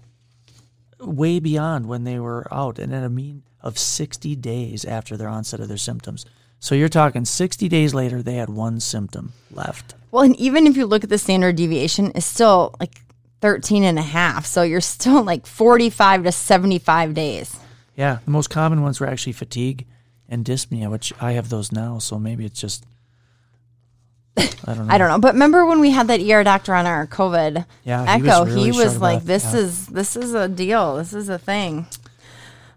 way 1.07 1.39
beyond 1.39 1.87
when 1.87 2.05
they 2.05 2.19
were 2.19 2.47
out, 2.53 2.79
and 2.79 2.95
at 2.95 3.05
a 3.05 3.09
mean 3.09 3.43
of 3.61 3.79
60 3.79 4.37
days 4.37 4.85
after 4.85 5.17
their 5.17 5.29
onset 5.29 5.61
of 5.61 5.69
their 5.69 5.77
symptoms. 5.77 6.25
So 6.59 6.75
you're 6.75 6.89
talking 6.89 7.25
60 7.25 7.69
days 7.69 7.95
later, 7.95 8.23
they 8.23 8.35
had 8.35 8.49
one 8.49 8.81
symptom 8.81 9.33
left. 9.51 9.95
Well, 10.11 10.25
and 10.25 10.37
even 10.37 10.67
if 10.67 10.77
you 10.77 10.87
look 10.87 11.05
at 11.05 11.11
the 11.11 11.19
standard 11.19 11.57
deviation, 11.57 12.13
it's 12.15 12.27
still 12.27 12.75
like 12.81 13.01
13 13.41 13.85
and 13.85 13.99
a 13.99 14.03
half. 14.03 14.47
So 14.47 14.63
you're 14.63 14.81
still 14.81 15.23
like 15.23 15.47
45 15.47 16.25
to 16.25 16.33
75 16.33 17.15
days. 17.15 17.59
Yeah, 17.95 18.19
the 18.25 18.31
most 18.31 18.49
common 18.49 18.83
ones 18.83 19.01
were 19.01 19.07
actually 19.07 19.33
fatigue 19.33 19.87
and 20.29 20.45
dyspnea, 20.45 20.91
which 20.91 21.13
I 21.21 21.33
have 21.33 21.49
those 21.49 21.73
now, 21.73 21.99
so 21.99 22.19
maybe 22.19 22.45
it's 22.45 22.61
just. 22.61 22.85
I 24.67 24.75
don't 24.75 24.87
know. 24.87 24.95
I 24.95 24.99
don't 24.99 25.09
know. 25.09 25.19
But 25.19 25.35
remember 25.35 25.65
when 25.65 25.81
we 25.81 25.91
had 25.91 26.09
that 26.09 26.21
ER 26.21 26.45
doctor 26.45 26.75
on 26.75 26.87
our 26.87 27.07
COVID 27.07 27.65
Yeah, 27.85 28.17
he 28.17 28.23
was 28.23 28.31
echo? 28.31 28.45
really 28.45 28.63
he 28.63 28.73
was 28.73 29.01
like, 29.01 29.25
this 29.25 29.53
yeah. 29.53 29.61
is 29.61 29.87
this 29.87 30.17
is 30.17 30.35
a 30.35 30.49
deal. 30.49 30.97
This 30.97 31.13
is 31.15 31.29
a 31.29 31.39
thing. 31.39 31.87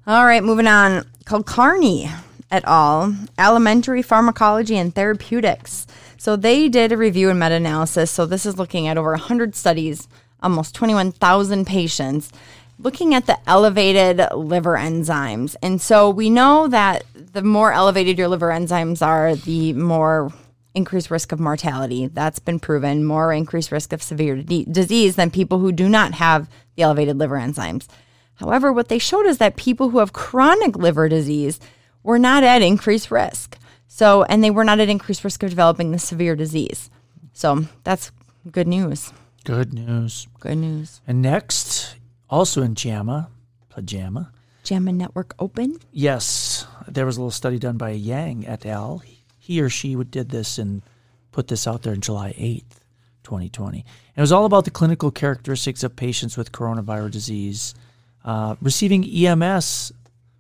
All 0.08 0.26
right, 0.26 0.44
moving 0.44 0.68
on. 0.68 1.06
Kulkarni 1.26 2.12
et 2.52 2.64
al. 2.66 3.16
Alimentary 3.38 4.02
Pharmacology 4.02 4.78
and 4.78 4.94
Therapeutics. 4.94 5.86
So 6.18 6.36
they 6.36 6.68
did 6.70 6.92
a 6.92 6.98
review 6.98 7.30
and 7.30 7.40
meta-analysis. 7.40 8.12
So 8.12 8.26
this 8.26 8.46
is 8.46 8.58
looking 8.58 8.88
at 8.88 8.98
over 8.98 9.12
100 9.12 9.56
studies, 9.56 10.08
almost 10.44 10.76
21,000 10.76 11.66
patients, 11.66 12.32
looking 12.78 13.14
at 13.14 13.26
the 13.26 13.38
elevated 13.48 14.22
liver 14.34 14.76
enzymes. 14.76 15.56
And 15.62 15.82
so 15.82 16.10
we 16.10 16.30
know 16.30 16.68
that 16.68 17.04
the 17.14 17.42
more 17.42 17.72
elevated 17.72 18.18
your 18.18 18.28
liver 18.28 18.50
enzymes 18.50 19.06
are, 19.06 19.36
the 19.36 19.74
more 19.74 20.34
increased 20.76 21.12
risk 21.12 21.32
of 21.32 21.40
mortality. 21.40 22.08
That's 22.08 22.40
been 22.40 22.60
proven. 22.60 23.04
More 23.04 23.34
increased 23.34 23.72
risk 23.72 23.94
of 23.94 24.04
severe 24.04 24.38
d- 24.38 24.66
disease 24.70 25.16
than 25.16 25.32
people 25.32 25.60
who 25.60 25.72
do 25.72 25.90
not 25.90 26.14
have 26.14 26.50
the 26.76 26.84
elevated 26.84 27.18
liver 27.18 27.38
enzymes. 27.38 27.88
However, 28.36 28.72
what 28.72 28.88
they 28.88 29.00
showed 29.00 29.26
is 29.26 29.38
that 29.40 29.58
people 29.58 29.90
who 29.90 30.00
have 30.00 30.14
chronic 30.14 30.78
liver 30.78 31.10
disease 31.10 31.60
were 32.04 32.20
not 32.20 32.44
at 32.44 32.62
increased 32.62 33.12
risk. 33.12 33.58
So, 33.88 34.24
and 34.24 34.44
they 34.44 34.52
were 34.52 34.64
not 34.64 34.80
at 34.80 34.88
increased 34.88 35.24
risk 35.24 35.44
of 35.44 35.50
developing 35.50 35.92
the 35.92 36.00
severe 36.00 36.36
disease. 36.36 36.90
So 37.34 37.66
that's 37.84 38.12
good 38.50 38.68
news. 38.68 39.12
Good 39.44 39.74
news. 39.74 40.28
Good 40.40 40.58
news. 40.58 41.02
And 41.08 41.22
next, 41.22 41.96
also 42.30 42.62
in 42.62 42.76
JAMA, 42.76 43.30
pajama. 43.70 44.32
JAMA 44.64 44.92
Network 44.94 45.34
open. 45.40 45.80
Yes, 45.92 46.68
there 46.88 47.06
was 47.06 47.18
a 47.18 47.22
little 47.22 47.32
study 47.32 47.60
done 47.60 47.78
by 47.78 47.92
Yang 47.92 48.48
et 48.48 48.66
al. 48.66 49.00
He 49.00 49.19
or 49.58 49.70
she 49.70 49.96
would 49.96 50.12
did 50.12 50.30
this 50.30 50.58
and 50.58 50.82
put 51.32 51.48
this 51.48 51.66
out 51.68 51.84
there 51.84 51.94
in 51.94 52.02
July 52.02 52.34
8th, 52.34 52.82
2020. 53.24 53.78
And 53.80 53.86
it 54.16 54.22
was 54.22 54.32
all 54.32 54.46
about 54.46 54.66
the 54.66 54.72
clinical 54.72 55.12
characteristics 55.12 55.84
of 55.84 55.96
patients 55.96 56.38
with 56.38 56.52
coronavirus 56.52 57.12
disease 57.12 57.76
uh, 58.26 58.56
receiving 58.62 59.06
EMS 59.06 59.94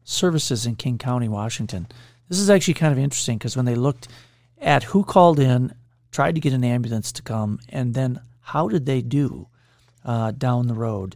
services 0.04 0.66
in 0.66 0.76
King 0.76 0.98
County, 0.98 1.30
Washington. 1.30 1.88
This 2.28 2.40
is 2.40 2.50
actually 2.50 2.74
kind 2.76 2.92
of 2.92 3.00
interesting 3.00 3.38
because 3.38 3.56
when 3.56 3.66
they 3.66 3.76
looked 3.76 4.08
at 4.62 4.84
who 4.84 5.04
called 5.04 5.40
in, 5.40 5.74
tried 6.12 6.36
to 6.36 6.42
get 6.42 6.54
an 6.54 6.64
ambulance 6.64 7.12
to 7.14 7.22
come, 7.22 7.60
and 7.70 7.94
then 7.94 8.20
how 8.42 8.68
did 8.68 8.86
they 8.86 9.02
do 9.02 9.48
uh, 10.04 10.32
down 10.32 10.68
the 10.68 10.74
road. 10.74 11.16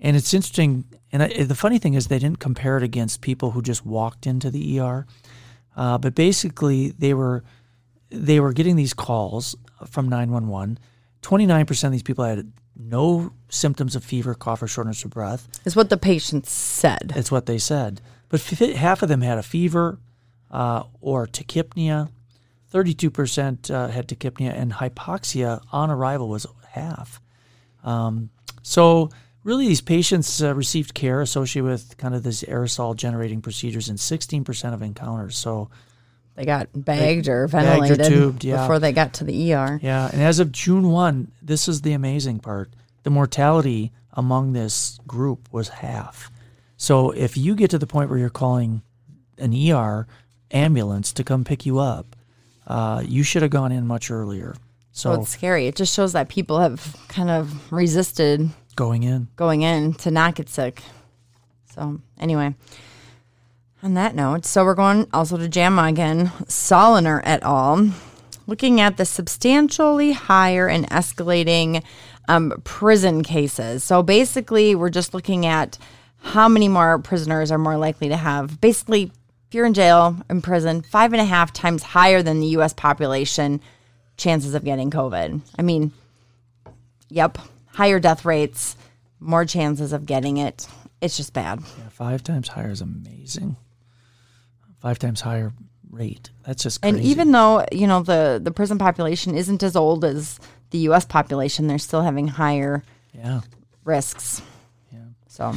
And 0.00 0.16
it's 0.16 0.34
interesting. 0.34 0.84
And 1.12 1.22
I, 1.22 1.44
the 1.44 1.54
funny 1.54 1.78
thing 1.78 1.94
is, 1.94 2.06
they 2.06 2.18
didn't 2.18 2.38
compare 2.38 2.76
it 2.76 2.82
against 2.82 3.20
people 3.20 3.52
who 3.52 3.62
just 3.62 3.84
walked 3.84 4.26
into 4.26 4.50
the 4.50 4.80
ER. 4.80 5.06
Uh, 5.76 5.98
but 5.98 6.14
basically, 6.14 6.90
they 6.90 7.14
were 7.14 7.44
they 8.10 8.40
were 8.40 8.52
getting 8.52 8.76
these 8.76 8.92
calls 8.92 9.56
from 9.86 10.08
911. 10.08 10.78
29% 11.22 11.84
of 11.84 11.92
these 11.92 12.02
people 12.02 12.24
had 12.24 12.52
no 12.76 13.32
symptoms 13.48 13.96
of 13.96 14.04
fever, 14.04 14.34
cough, 14.34 14.62
or 14.62 14.68
shortness 14.68 15.04
of 15.04 15.10
breath. 15.10 15.48
Is 15.64 15.76
what 15.76 15.88
the 15.90 15.96
patients 15.96 16.50
said. 16.50 17.12
It's 17.16 17.30
what 17.30 17.46
they 17.46 17.58
said. 17.58 18.00
But 18.28 18.40
f- 18.40 18.74
half 18.74 19.02
of 19.02 19.08
them 19.08 19.20
had 19.20 19.38
a 19.38 19.42
fever 19.42 19.98
uh, 20.50 20.84
or 21.00 21.26
tachypnea. 21.26 22.10
32% 22.72 23.70
uh, 23.70 23.88
had 23.88 24.08
tachypnea, 24.08 24.58
and 24.58 24.72
hypoxia 24.72 25.62
on 25.72 25.90
arrival 25.90 26.28
was 26.28 26.46
half. 26.70 27.20
Um, 27.84 28.30
so, 28.62 29.10
really, 29.44 29.68
these 29.68 29.80
patients 29.80 30.42
uh, 30.42 30.54
received 30.54 30.94
care 30.94 31.20
associated 31.20 31.68
with 31.68 31.96
kind 31.96 32.14
of 32.14 32.22
these 32.22 32.42
aerosol 32.42 32.96
generating 32.96 33.40
procedures 33.40 33.88
in 33.88 33.96
16% 33.96 34.74
of 34.74 34.82
encounters. 34.82 35.36
So, 35.36 35.70
They 36.34 36.44
got 36.44 36.68
bagged 36.72 37.28
or 37.28 37.48
bagged 37.48 37.54
or 37.54 37.86
ventilated 37.86 38.06
tubed, 38.06 38.44
yeah. 38.44 38.62
before 38.62 38.78
they 38.78 38.92
got 38.92 39.14
to 39.14 39.24
the 39.24 39.52
ER. 39.52 39.80
Yeah, 39.82 40.08
and 40.12 40.22
as 40.22 40.38
of 40.38 40.52
June 40.52 40.88
1, 40.90 41.32
this 41.42 41.68
is 41.68 41.82
the 41.82 41.92
amazing 41.92 42.40
part. 42.40 42.70
The 43.02 43.10
mortality 43.10 43.92
among 44.12 44.52
this 44.52 44.98
group 45.06 45.48
was 45.52 45.68
half. 45.68 46.30
So 46.76 47.10
if 47.10 47.36
you 47.36 47.54
get 47.54 47.70
to 47.70 47.78
the 47.78 47.86
point 47.86 48.10
where 48.10 48.18
you're 48.18 48.30
calling 48.30 48.82
an 49.38 49.54
ER 49.54 50.06
ambulance 50.50 51.12
to 51.14 51.24
come 51.24 51.44
pick 51.44 51.64
you 51.64 51.78
up, 51.78 52.16
uh, 52.66 53.02
you 53.06 53.22
should 53.22 53.42
have 53.42 53.50
gone 53.50 53.72
in 53.72 53.86
much 53.86 54.10
earlier. 54.10 54.54
So 54.92 55.14
So 55.14 55.20
it's 55.22 55.30
scary. 55.30 55.66
It 55.66 55.76
just 55.76 55.94
shows 55.94 56.12
that 56.12 56.28
people 56.28 56.60
have 56.60 56.96
kind 57.08 57.30
of 57.30 57.72
resisted 57.72 58.50
going 58.76 59.02
in. 59.02 59.28
going 59.36 59.62
in 59.62 59.94
to 59.94 60.10
not 60.10 60.34
get 60.34 60.48
sick. 60.48 60.82
So 61.74 62.00
anyway, 62.18 62.54
on 63.82 63.94
that 63.94 64.14
note, 64.14 64.44
so 64.44 64.64
we're 64.64 64.74
going 64.74 65.06
also 65.12 65.36
to 65.36 65.48
JAMA 65.48 65.84
again. 65.84 66.28
Saloner 66.46 67.20
et 67.24 67.42
al. 67.42 67.90
Looking 68.46 68.80
at 68.80 68.96
the 68.96 69.04
substantially 69.04 70.12
higher 70.12 70.68
and 70.68 70.88
escalating 70.90 71.82
um, 72.28 72.60
prison 72.64 73.22
cases. 73.22 73.84
So 73.84 74.02
basically, 74.02 74.74
we're 74.74 74.90
just 74.90 75.14
looking 75.14 75.46
at 75.46 75.78
how 76.18 76.48
many 76.48 76.68
more 76.68 76.98
prisoners 76.98 77.50
are 77.50 77.58
more 77.58 77.76
likely 77.76 78.08
to 78.08 78.16
have. 78.16 78.60
Basically, 78.60 79.04
if 79.48 79.54
you're 79.54 79.66
in 79.66 79.74
jail, 79.74 80.16
in 80.28 80.42
prison, 80.42 80.82
five 80.82 81.12
and 81.12 81.22
a 81.22 81.24
half 81.24 81.52
times 81.52 81.82
higher 81.82 82.22
than 82.22 82.40
the 82.40 82.48
U.S. 82.48 82.72
population 82.72 83.60
chances 84.16 84.54
of 84.54 84.64
getting 84.64 84.90
COVID. 84.90 85.40
I 85.58 85.62
mean, 85.62 85.92
Yep. 87.12 87.38
Higher 87.72 88.00
death 88.00 88.24
rates, 88.24 88.76
more 89.20 89.44
chances 89.44 89.92
of 89.92 90.06
getting 90.06 90.36
it. 90.36 90.66
It's 91.00 91.16
just 91.16 91.32
bad. 91.32 91.60
Yeah, 91.78 91.88
five 91.88 92.22
times 92.22 92.48
higher 92.48 92.70
is 92.70 92.80
amazing. 92.80 93.56
Five 94.80 94.98
times 94.98 95.20
higher 95.20 95.52
rate. 95.90 96.30
That's 96.46 96.62
just 96.62 96.82
crazy. 96.82 96.96
And 96.96 97.04
even 97.04 97.32
though, 97.32 97.64
you 97.70 97.86
know, 97.86 98.02
the, 98.02 98.40
the 98.42 98.50
prison 98.50 98.78
population 98.78 99.36
isn't 99.36 99.62
as 99.62 99.76
old 99.76 100.04
as 100.04 100.40
the 100.70 100.78
US 100.78 101.04
population, 101.04 101.66
they're 101.66 101.78
still 101.78 102.02
having 102.02 102.28
higher 102.28 102.82
yeah. 103.12 103.42
risks. 103.84 104.42
Yeah. 104.92 105.00
So 105.28 105.54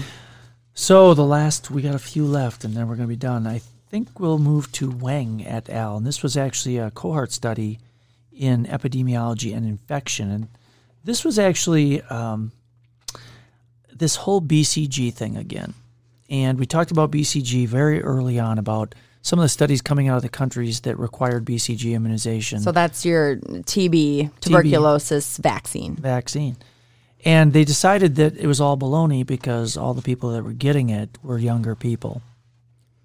So 0.74 1.14
the 1.14 1.26
last, 1.26 1.72
we 1.72 1.82
got 1.82 1.96
a 1.96 2.00
few 2.00 2.26
left, 2.26 2.66
and 2.66 2.76
then 2.76 2.88
we're 2.88 2.96
going 2.96 3.08
to 3.08 3.14
be 3.14 3.16
done. 3.16 3.48
I 3.48 3.62
think 3.90 4.20
we'll 4.20 4.40
move 4.40 4.72
to 4.74 4.92
Wang 4.92 5.46
et 5.46 5.70
al. 5.70 5.98
And 5.98 6.06
this 6.06 6.22
was 6.22 6.36
actually 6.36 6.78
a 6.78 6.92
cohort 6.92 7.32
study 7.32 7.80
in 8.34 8.66
epidemiology 8.66 9.56
and 9.56 9.66
infection. 9.66 10.30
And 10.30 10.48
this 11.06 11.24
was 11.24 11.40
actually 11.40 12.02
um, 12.04 12.52
this 13.94 14.16
whole 14.18 14.42
BCG 14.42 15.14
thing 15.14 15.38
again. 15.38 15.74
And 16.30 16.60
we 16.60 16.66
talked 16.66 16.92
about 16.92 17.12
BCG 17.12 17.68
very 17.68 18.02
early 18.02 18.40
on 18.40 18.58
about 18.58 18.96
some 19.22 19.40
of 19.40 19.44
the 19.44 19.50
studies 19.50 19.82
coming 19.82 20.08
out 20.08 20.18
of 20.18 20.24
the 20.24 20.30
countries 20.30 20.82
that 20.82 21.00
required 21.00 21.46
BCG 21.46 21.94
immunization. 21.94 22.60
so 22.60 22.72
that's 22.72 23.06
your 23.06 23.38
TB 23.38 24.32
tuberculosis 24.40 25.38
vaccine. 25.38 25.96
vaccine. 25.96 26.58
And 27.24 27.54
they 27.54 27.64
decided 27.64 28.16
that 28.16 28.38
it 28.38 28.46
was 28.46 28.62
all 28.62 28.78
baloney 28.78 29.26
because 29.26 29.78
all 29.78 29.94
the 29.94 30.02
people 30.02 30.32
that 30.32 30.44
were 30.44 30.54
getting 30.54 30.90
it 30.90 31.18
were 31.24 31.40
younger 31.40 31.76
people. 31.76 32.22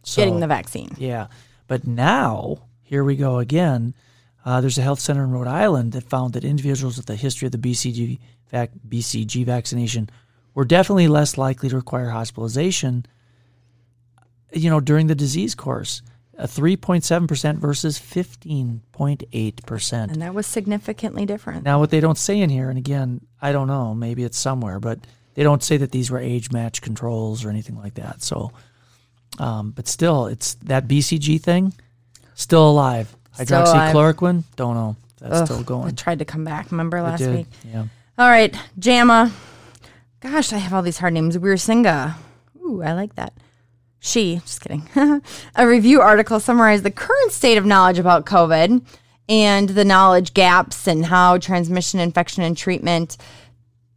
So, 0.03 0.21
Getting 0.21 0.41
the 0.41 0.47
vaccine. 0.47 0.95
Yeah. 0.99 1.29
But 1.67 1.87
now, 1.87 2.65
here 2.83 3.05
we 3.05 3.17
go 3.17 3.39
again. 3.39 3.95
Uh, 4.45 4.61
there's 4.61 4.79
a 4.79 4.83
health 4.83 5.01
center 5.01 5.25
in 5.25 5.31
Rhode 5.31 5.47
Island 5.47 5.93
that 5.93 6.05
found 6.05 6.33
that 6.35 6.45
individuals 6.45 6.97
with 6.97 7.09
a 7.11 7.17
history 7.17 7.47
of 7.47 7.53
the 7.53 7.59
BCG, 7.59 8.19
vac- 8.51 8.71
BCG 8.89 9.45
vaccination 9.45 10.09
were 10.55 10.65
definitely 10.65 11.09
less 11.09 11.37
likely 11.39 11.69
to 11.69 11.77
require 11.77 12.09
hospitalization, 12.11 13.05
you 14.53 14.71
know, 14.71 14.81
during 14.81 15.07
the 15.09 15.15
disease 15.15 15.55
course. 15.55 16.03
a 16.39 16.47
3.7% 16.47 17.59
versus 17.59 17.99
15.8%. 17.99 19.93
And 19.93 20.23
that 20.23 20.35
was 20.35 20.47
significantly 20.47 21.27
different. 21.27 21.65
Now, 21.65 21.79
what 21.79 21.91
they 21.91 22.01
don't 22.01 22.17
say 22.17 22.41
in 22.41 22.49
here, 22.49 22.71
and 22.71 22.79
again, 22.79 23.21
I 23.43 23.53
don't 23.53 23.69
know, 23.69 23.95
maybe 23.95 24.25
it's 24.25 24.39
somewhere, 24.39 24.81
but 24.81 25.01
they 25.35 25.43
don't 25.43 25.63
say 25.63 25.77
that 25.77 25.93
these 25.93 26.11
were 26.11 26.19
age 26.19 26.51
match 26.51 26.81
controls 26.81 27.45
or 27.45 27.51
anything 27.51 27.77
like 27.77 27.95
that. 27.95 28.23
So, 28.23 28.53
um, 29.39 29.73
but 29.73 29.87
still, 29.87 30.27
it's 30.27 30.55
that 30.65 30.89
BCG 30.89 31.41
thing 31.43 31.75
still 32.35 32.69
alive. 32.71 33.15
Hydroxychloroquine, 33.47 34.45
don't 34.57 34.75
know. 34.75 34.97
That's 35.21 35.41
Ugh, 35.41 35.47
still 35.47 35.61
It 35.61 35.67
going. 35.67 35.97
tried 35.97 36.19
to 36.21 36.25
come 36.25 36.45
back. 36.45 36.71
Remember 36.71 37.03
last 37.03 37.27
week? 37.27 37.47
Yeah. 37.71 37.85
All 38.19 38.29
right, 38.29 38.55
JAMA. 38.79 39.33
Gosh, 40.21 40.53
I 40.53 40.59
have 40.59 40.73
all 40.73 40.83
these 40.83 40.99
hard 40.99 41.15
names. 41.15 41.37
Wiersinga. 41.37 42.15
Ooh, 42.65 42.83
I 42.83 42.93
like 42.93 43.15
that. 43.15 43.33
She, 43.99 44.37
just 44.37 44.61
kidding. 44.63 44.89
a 45.55 45.67
review 45.67 46.01
article 46.01 46.41
summarized 46.41 46.85
the 46.85 46.91
current 46.91 47.33
state 47.33 47.59
of 47.59 47.67
knowledge 47.67 47.99
about 47.99 48.25
COVID 48.27 48.83
and 49.29 49.69
the 49.69 49.85
knowledge 49.85 50.33
gaps 50.35 50.87
and 50.87 51.07
how 51.07 51.39
transmission, 51.39 52.01
infection, 52.01 52.43
and 52.43 52.57
treatment. 52.57 53.17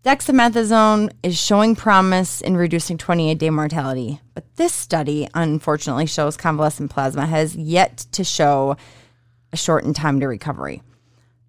Dexamethasone 0.04 1.12
is 1.24 1.40
showing 1.40 1.76
promise 1.76 2.42
in 2.42 2.58
reducing 2.58 2.98
28 2.98 3.38
day 3.38 3.50
mortality. 3.50 4.20
But 4.34 4.44
this 4.58 4.74
study, 4.74 5.30
unfortunately, 5.34 6.06
shows 6.06 6.36
convalescent 6.36 6.92
plasma 6.92 7.26
has 7.26 7.56
yet 7.56 7.98
to 8.12 8.26
show 8.26 8.76
a 9.54 9.58
shortened 9.58 9.96
time 9.96 10.20
to 10.20 10.28
recovery. 10.28 10.82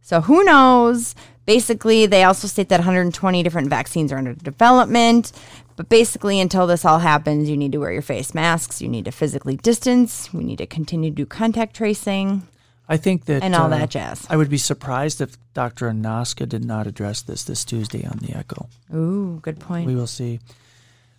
So 0.01 0.21
who 0.21 0.45
knows? 0.45 1.15
Basically, 1.47 2.07
they 2.07 2.25
also 2.25 2.47
state 2.47 2.69
that 2.69 2.81
120 2.81 3.43
different 3.43 3.69
vaccines 3.69 4.13
are 4.13 4.19
under 4.19 4.35
development. 4.35 5.33
But 5.77 5.89
basically, 5.89 6.41
until 6.41 6.67
this 6.67 6.85
all 6.85 7.01
happens, 7.01 7.51
you 7.51 7.57
need 7.57 7.73
to 7.73 7.79
wear 7.79 7.93
your 7.93 8.03
face 8.03 8.35
masks. 8.35 8.81
You 8.81 8.89
need 8.89 9.07
to 9.07 9.11
physically 9.11 9.57
distance. 9.57 10.33
We 10.33 10.45
need 10.45 10.59
to 10.59 10.67
continue 10.67 11.11
to 11.11 11.17
do 11.17 11.27
contact 11.27 11.75
tracing 11.75 12.47
I 12.89 12.97
think 12.97 13.25
that. 13.25 13.43
and 13.43 13.55
all 13.55 13.67
uh, 13.67 13.79
that 13.79 13.91
jazz. 13.91 14.27
I 14.29 14.37
would 14.37 14.51
be 14.51 14.59
surprised 14.59 15.21
if 15.21 15.37
Dr. 15.55 15.89
Anaska 15.89 16.47
did 16.49 16.65
not 16.65 16.87
address 16.87 17.23
this 17.23 17.45
this 17.45 17.65
Tuesday 17.65 18.05
on 18.05 18.19
the 18.19 18.37
Echo. 18.37 18.69
Ooh, 18.95 19.41
good 19.43 19.59
point. 19.59 19.87
We 19.87 19.95
will 19.95 20.07
see. 20.07 20.41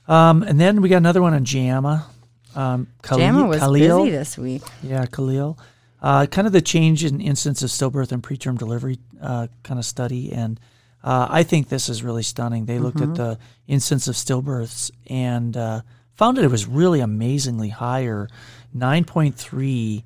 Um, 0.07 0.43
and 0.43 0.59
then 0.59 0.81
we 0.81 0.89
got 0.89 0.97
another 0.97 1.21
one 1.21 1.33
on 1.33 1.43
JAMA. 1.43 2.05
Um, 2.55 2.87
Khalil, 3.01 3.19
JAMA 3.19 3.45
was 3.47 3.59
Khalil. 3.59 4.05
busy 4.05 4.11
this 4.11 4.37
week. 4.37 4.61
Yeah, 4.83 5.05
Khalil. 5.07 5.57
Uh, 6.01 6.25
kind 6.27 6.45
of 6.45 6.53
the 6.53 6.61
change 6.61 7.03
in 7.03 7.21
incidence 7.21 7.63
of 7.63 7.69
stillbirth 7.69 8.11
and 8.11 8.21
preterm 8.21 8.57
delivery 8.57 8.99
uh, 9.21 9.47
kind 9.63 9.79
of 9.79 9.85
study. 9.85 10.31
And 10.31 10.59
uh, 11.03 11.27
I 11.29 11.43
think 11.43 11.69
this 11.69 11.89
is 11.89 12.03
really 12.03 12.23
stunning. 12.23 12.65
They 12.65 12.79
looked 12.79 13.01
at 13.01 13.15
the 13.15 13.37
incidence 13.67 14.07
of 14.07 14.15
stillbirths 14.15 14.91
and 15.07 15.55
uh, 15.55 15.81
found 16.13 16.37
that 16.37 16.45
it 16.45 16.51
was 16.51 16.65
really 16.65 16.99
amazingly 16.99 17.69
higher 17.69 18.27
9.31 18.75 20.03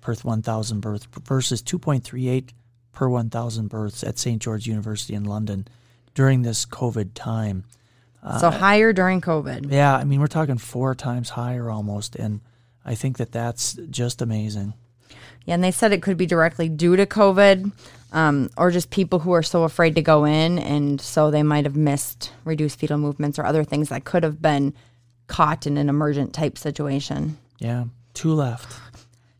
per 0.00 0.14
1,000 0.14 0.80
births 0.80 1.08
versus 1.24 1.62
2.38 1.62 2.50
per 2.92 3.08
1,000 3.08 3.68
births 3.68 4.04
at 4.04 4.18
St. 4.18 4.40
George 4.40 4.66
University 4.66 5.14
in 5.14 5.24
London 5.24 5.66
during 6.14 6.42
this 6.42 6.66
COVID 6.66 7.10
time. 7.14 7.64
so 8.38 8.50
higher 8.50 8.92
during 8.92 9.20
COVID. 9.20 9.72
Yeah, 9.72 9.96
I 9.96 10.04
mean, 10.04 10.20
we're 10.20 10.26
talking 10.26 10.58
four 10.58 10.94
times 10.94 11.30
higher 11.30 11.70
almost. 11.70 12.16
And 12.16 12.40
I 12.84 12.94
think 12.94 13.18
that 13.18 13.32
that's 13.32 13.74
just 13.90 14.22
amazing. 14.22 14.74
Yeah, 15.44 15.54
and 15.54 15.64
they 15.64 15.70
said 15.70 15.92
it 15.92 16.02
could 16.02 16.16
be 16.16 16.26
directly 16.26 16.68
due 16.68 16.96
to 16.96 17.06
COVID 17.06 17.72
um, 18.12 18.50
or 18.56 18.70
just 18.70 18.90
people 18.90 19.20
who 19.20 19.32
are 19.32 19.42
so 19.42 19.64
afraid 19.64 19.94
to 19.94 20.02
go 20.02 20.24
in. 20.24 20.58
And 20.58 21.00
so 21.00 21.30
they 21.30 21.42
might 21.42 21.64
have 21.64 21.76
missed 21.76 22.32
reduced 22.44 22.78
fetal 22.78 22.98
movements 22.98 23.38
or 23.38 23.44
other 23.44 23.64
things 23.64 23.88
that 23.88 24.04
could 24.04 24.22
have 24.22 24.42
been 24.42 24.74
caught 25.26 25.66
in 25.66 25.76
an 25.76 25.88
emergent 25.88 26.32
type 26.32 26.58
situation. 26.58 27.38
Yeah, 27.58 27.84
two 28.14 28.34
left. 28.34 28.78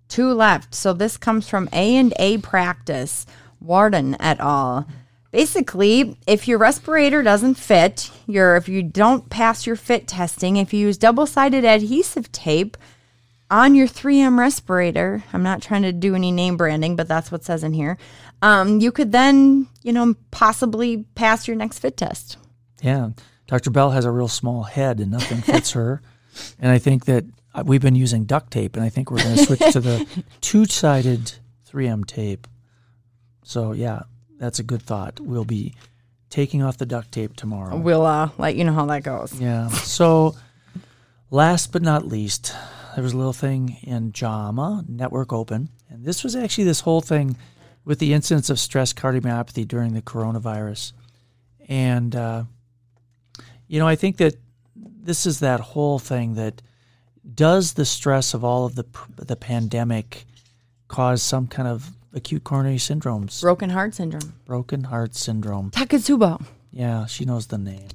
Two 0.08 0.32
left. 0.32 0.74
So 0.74 0.92
this 0.92 1.16
comes 1.16 1.48
from 1.48 1.68
A 1.72 1.96
and 1.96 2.12
A 2.18 2.38
Practice, 2.38 3.26
Warden 3.60 4.16
et 4.20 4.40
al. 4.40 4.86
Basically, 5.30 6.16
if 6.26 6.48
your 6.48 6.58
respirator 6.58 7.22
doesn't 7.22 7.54
fit, 7.54 8.10
your 8.26 8.56
if 8.56 8.68
you 8.68 8.82
don't 8.82 9.30
pass 9.30 9.64
your 9.64 9.76
fit 9.76 10.08
testing, 10.08 10.56
if 10.56 10.74
you 10.74 10.80
use 10.80 10.98
double-sided 10.98 11.64
adhesive 11.64 12.32
tape 12.32 12.76
on 13.50 13.74
your 13.74 13.88
3M 13.88 14.38
respirator, 14.38 15.24
I'm 15.32 15.42
not 15.42 15.62
trying 15.62 15.82
to 15.82 15.92
do 15.92 16.14
any 16.14 16.30
name 16.30 16.56
branding, 16.56 16.96
but 16.96 17.08
that's 17.08 17.32
what 17.32 17.42
it 17.42 17.44
says 17.44 17.64
in 17.64 17.72
here. 17.72 17.98
Um, 18.42 18.80
you 18.80 18.92
could 18.92 19.12
then, 19.12 19.68
you 19.82 19.92
know, 19.92 20.14
possibly 20.30 21.04
pass 21.14 21.46
your 21.48 21.56
next 21.56 21.80
fit 21.80 21.96
test. 21.96 22.36
Yeah, 22.82 23.10
Dr. 23.46 23.70
Bell 23.70 23.90
has 23.90 24.04
a 24.04 24.10
real 24.10 24.28
small 24.28 24.62
head 24.62 25.00
and 25.00 25.10
nothing 25.10 25.42
fits 25.42 25.72
her. 25.72 26.02
And 26.60 26.70
I 26.70 26.78
think 26.78 27.06
that 27.06 27.24
uh, 27.54 27.64
we've 27.66 27.80
been 27.82 27.96
using 27.96 28.24
duct 28.24 28.52
tape, 28.52 28.76
and 28.76 28.84
I 28.84 28.88
think 28.88 29.10
we're 29.10 29.20
going 29.20 29.36
to 29.36 29.44
switch 29.44 29.72
to 29.72 29.80
the 29.80 30.06
two-sided 30.40 31.32
3M 31.68 32.06
tape. 32.06 32.46
So 33.42 33.72
yeah, 33.72 34.02
that's 34.38 34.60
a 34.60 34.62
good 34.62 34.80
thought. 34.80 35.18
We'll 35.18 35.44
be 35.44 35.74
taking 36.30 36.62
off 36.62 36.78
the 36.78 36.86
duct 36.86 37.10
tape 37.10 37.34
tomorrow. 37.34 37.76
We'll 37.76 38.06
uh, 38.06 38.30
let 38.38 38.54
you 38.54 38.62
know 38.62 38.72
how 38.72 38.86
that 38.86 39.02
goes. 39.02 39.38
Yeah. 39.40 39.68
So, 39.68 40.36
last 41.30 41.72
but 41.72 41.82
not 41.82 42.06
least, 42.06 42.54
there 42.94 43.04
was 43.04 43.12
a 43.12 43.16
little 43.16 43.32
thing 43.32 43.78
in 43.82 44.12
JAMA, 44.12 44.84
Network 44.88 45.32
Open. 45.32 45.68
And 45.88 46.04
this 46.04 46.24
was 46.24 46.36
actually 46.36 46.64
this 46.64 46.80
whole 46.80 47.00
thing 47.00 47.36
with 47.84 47.98
the 47.98 48.12
incidence 48.12 48.50
of 48.50 48.58
stress 48.58 48.92
cardiomyopathy 48.92 49.66
during 49.66 49.94
the 49.94 50.02
coronavirus. 50.02 50.92
And, 51.68 52.14
uh, 52.14 52.44
you 53.68 53.78
know, 53.78 53.86
I 53.86 53.96
think 53.96 54.16
that 54.18 54.34
this 54.76 55.26
is 55.26 55.40
that 55.40 55.60
whole 55.60 55.98
thing 55.98 56.34
that 56.34 56.62
does 57.34 57.74
the 57.74 57.84
stress 57.84 58.34
of 58.34 58.44
all 58.44 58.66
of 58.66 58.74
the, 58.74 58.84
the 59.16 59.36
pandemic 59.36 60.26
cause 60.88 61.22
some 61.22 61.46
kind 61.46 61.68
of 61.68 61.90
acute 62.12 62.44
coronary 62.44 62.76
syndromes, 62.76 63.40
Broken 63.40 63.70
heart 63.70 63.94
syndrome. 63.94 64.34
broken 64.44 64.84
heart 64.84 65.14
syndrome? 65.14 65.70
Takotsubo. 65.70 66.44
Yeah, 66.72 67.06
she 67.06 67.24
knows 67.24 67.46
the 67.48 67.58
name. 67.58 67.88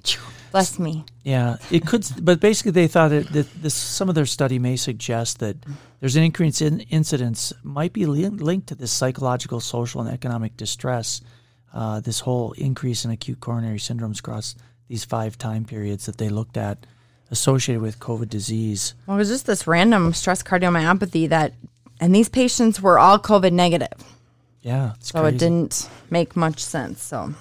Bless 0.51 0.77
me. 0.79 1.05
Yeah, 1.23 1.57
it 1.71 1.85
could, 1.85 2.05
but 2.21 2.39
basically 2.39 2.71
they 2.71 2.87
thought 2.87 3.09
that, 3.09 3.27
that 3.33 3.61
this 3.61 3.73
some 3.73 4.09
of 4.09 4.15
their 4.15 4.25
study 4.25 4.59
may 4.59 4.75
suggest 4.75 5.39
that 5.39 5.57
there's 5.99 6.15
an 6.17 6.23
increase 6.23 6.61
in 6.61 6.81
incidence 6.81 7.53
might 7.63 7.93
be 7.93 8.05
lin- 8.05 8.37
linked 8.37 8.67
to 8.67 8.75
this 8.75 8.91
psychological, 8.91 9.59
social, 9.59 10.01
and 10.01 10.09
economic 10.09 10.57
distress. 10.57 11.21
Uh, 11.73 11.99
this 11.99 12.21
whole 12.21 12.53
increase 12.53 13.03
in 13.05 13.11
acute 13.11 13.39
coronary 13.41 13.77
syndromes 13.79 14.19
across 14.19 14.55
these 14.87 15.03
five 15.03 15.37
time 15.37 15.65
periods 15.65 16.05
that 16.05 16.17
they 16.17 16.29
looked 16.29 16.55
at 16.57 16.85
associated 17.31 17.81
with 17.81 17.99
COVID 17.99 18.29
disease. 18.29 18.93
Well, 19.07 19.17
it 19.17 19.19
was 19.19 19.29
just 19.29 19.45
this 19.45 19.67
random 19.67 20.13
stress 20.13 20.43
cardiomyopathy 20.43 21.27
that, 21.29 21.53
and 21.99 22.13
these 22.15 22.29
patients 22.29 22.81
were 22.81 22.99
all 22.99 23.19
COVID 23.19 23.51
negative. 23.51 23.91
Yeah, 24.61 24.93
it's 24.95 25.09
So 25.11 25.21
crazy. 25.21 25.35
it 25.35 25.39
didn't 25.39 25.89
make 26.09 26.35
much 26.35 26.59
sense. 26.63 27.01
So. 27.01 27.33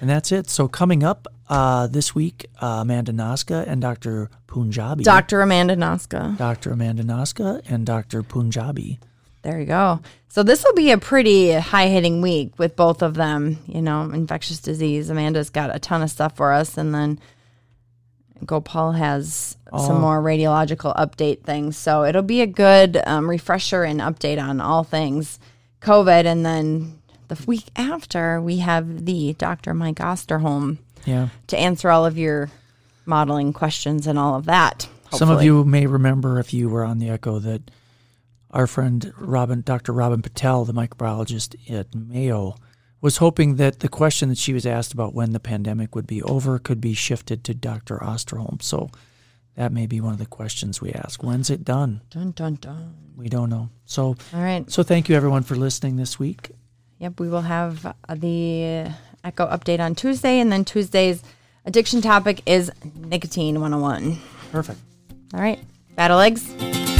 And 0.00 0.10
that's 0.10 0.30
it. 0.32 0.48
So 0.50 0.68
coming 0.68 1.02
up 1.02 1.26
uh, 1.48 1.86
this 1.86 2.14
week, 2.14 2.46
uh, 2.60 2.78
Amanda 2.82 3.12
Naska 3.12 3.64
and 3.66 3.80
Dr. 3.80 4.30
Punjabi. 4.46 5.04
Dr. 5.04 5.40
Amanda 5.40 5.76
Noska. 5.76 6.36
Dr. 6.36 6.72
Amanda 6.72 7.02
Naska 7.02 7.62
and 7.68 7.86
Dr. 7.86 8.22
Punjabi. 8.22 8.98
There 9.42 9.60
you 9.60 9.66
go. 9.66 10.00
So 10.28 10.42
this 10.42 10.64
will 10.64 10.74
be 10.74 10.90
a 10.90 10.98
pretty 10.98 11.52
high 11.52 11.86
hitting 11.86 12.20
week 12.20 12.58
with 12.58 12.74
both 12.76 13.00
of 13.00 13.14
them. 13.14 13.58
You 13.66 13.80
know, 13.80 14.02
infectious 14.10 14.58
disease. 14.58 15.08
Amanda's 15.08 15.50
got 15.50 15.74
a 15.74 15.78
ton 15.78 16.02
of 16.02 16.10
stuff 16.10 16.36
for 16.36 16.52
us, 16.52 16.76
and 16.76 16.92
then 16.94 17.18
Gopal 18.44 18.92
has 18.92 19.56
some 19.70 19.96
Oh. 19.96 19.98
more 20.00 20.22
radiological 20.22 20.94
update 20.96 21.42
things. 21.42 21.76
So 21.76 22.04
it'll 22.04 22.22
be 22.22 22.42
a 22.42 22.46
good 22.46 23.00
um, 23.06 23.28
refresher 23.30 23.82
and 23.84 24.00
update 24.00 24.42
on 24.42 24.60
all 24.60 24.84
things 24.84 25.38
COVID. 25.80 26.24
And 26.26 26.44
then 26.44 26.98
the 27.28 27.42
week 27.46 27.64
after, 27.76 28.40
we 28.40 28.58
have 28.58 29.04
the 29.06 29.34
Dr. 29.34 29.74
Mike 29.74 29.96
Osterholm 29.96 30.78
Yeah. 31.04 31.28
to 31.48 31.58
answer 31.58 31.90
all 31.90 32.04
of 32.06 32.16
your 32.18 32.50
modeling 33.04 33.52
questions 33.52 34.06
and 34.06 34.18
all 34.18 34.34
of 34.34 34.44
that. 34.46 34.88
Some 35.12 35.30
of 35.30 35.42
you 35.42 35.64
may 35.64 35.86
remember 35.86 36.38
if 36.40 36.52
you 36.52 36.68
were 36.68 36.84
on 36.84 36.98
the 36.98 37.08
Echo 37.08 37.38
that 37.38 37.70
our 38.50 38.66
friend 38.66 39.12
Robin, 39.18 39.60
Dr. 39.60 39.92
Robin 39.92 40.22
Patel, 40.22 40.64
the 40.64 40.72
microbiologist 40.74 41.54
at 41.70 41.94
Mayo, 41.94 42.56
was 43.00 43.18
hoping 43.18 43.56
that 43.56 43.80
the 43.80 43.88
question 43.88 44.30
that 44.30 44.38
she 44.38 44.52
was 44.52 44.66
asked 44.66 44.92
about 44.92 45.14
when 45.14 45.32
the 45.32 45.38
pandemic 45.40 45.94
would 45.94 46.06
be 46.06 46.22
over 46.22 46.58
could 46.58 46.80
be 46.80 46.94
shifted 46.94 47.44
to 47.44 47.54
Dr. 47.54 47.98
Osterholm. 47.98 48.60
So 48.62 48.90
that 49.54 49.72
may 49.72 49.86
be 49.86 50.00
one 50.00 50.12
of 50.12 50.18
the 50.18 50.26
questions 50.26 50.80
we 50.80 50.92
ask. 50.92 51.22
When's 51.22 51.50
it 51.50 51.64
done? 51.64 52.00
Dun, 52.10 52.32
dun, 52.32 52.54
dun. 52.60 52.94
We 53.16 53.28
don't 53.28 53.48
know. 53.50 53.68
So, 53.84 54.16
All 54.34 54.42
right. 54.42 54.68
so 54.70 54.82
thank 54.82 55.08
you 55.08 55.14
everyone 55.16 55.42
for 55.44 55.54
listening 55.54 55.96
this 55.96 56.18
week. 56.18 56.50
Yep, 56.98 57.20
we 57.20 57.28
will 57.28 57.42
have 57.42 57.84
uh, 57.86 58.14
the 58.14 58.90
Echo 59.22 59.46
update 59.46 59.80
on 59.80 59.94
Tuesday, 59.94 60.40
and 60.40 60.50
then 60.50 60.64
Tuesday's 60.64 61.22
addiction 61.64 62.00
topic 62.00 62.42
is 62.46 62.70
nicotine 62.94 63.60
101. 63.60 64.18
Perfect. 64.52 64.80
All 65.34 65.40
right, 65.40 65.58
battle 65.94 66.20
eggs. 66.20 66.95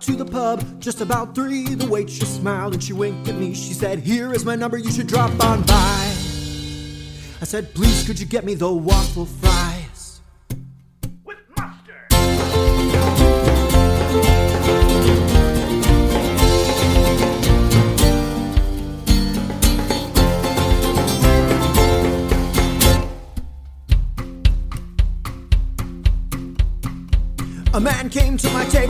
To 0.00 0.16
the 0.16 0.24
pub, 0.24 0.80
just 0.80 1.00
about 1.00 1.34
three. 1.34 1.74
The 1.74 1.86
waitress 1.86 2.36
smiled 2.36 2.74
and 2.74 2.82
she 2.82 2.92
winked 2.92 3.28
at 3.28 3.34
me. 3.34 3.54
She 3.54 3.74
said, 3.74 3.98
Here 3.98 4.32
is 4.32 4.44
my 4.44 4.56
number, 4.56 4.78
you 4.78 4.90
should 4.90 5.06
drop 5.06 5.30
on 5.44 5.62
by. 5.62 5.74
I 5.74 7.44
said, 7.44 7.74
Please, 7.74 8.06
could 8.06 8.18
you 8.18 8.26
get 8.26 8.44
me 8.44 8.54
the 8.54 8.72
waffle 8.72 9.26
fries? 9.26 9.49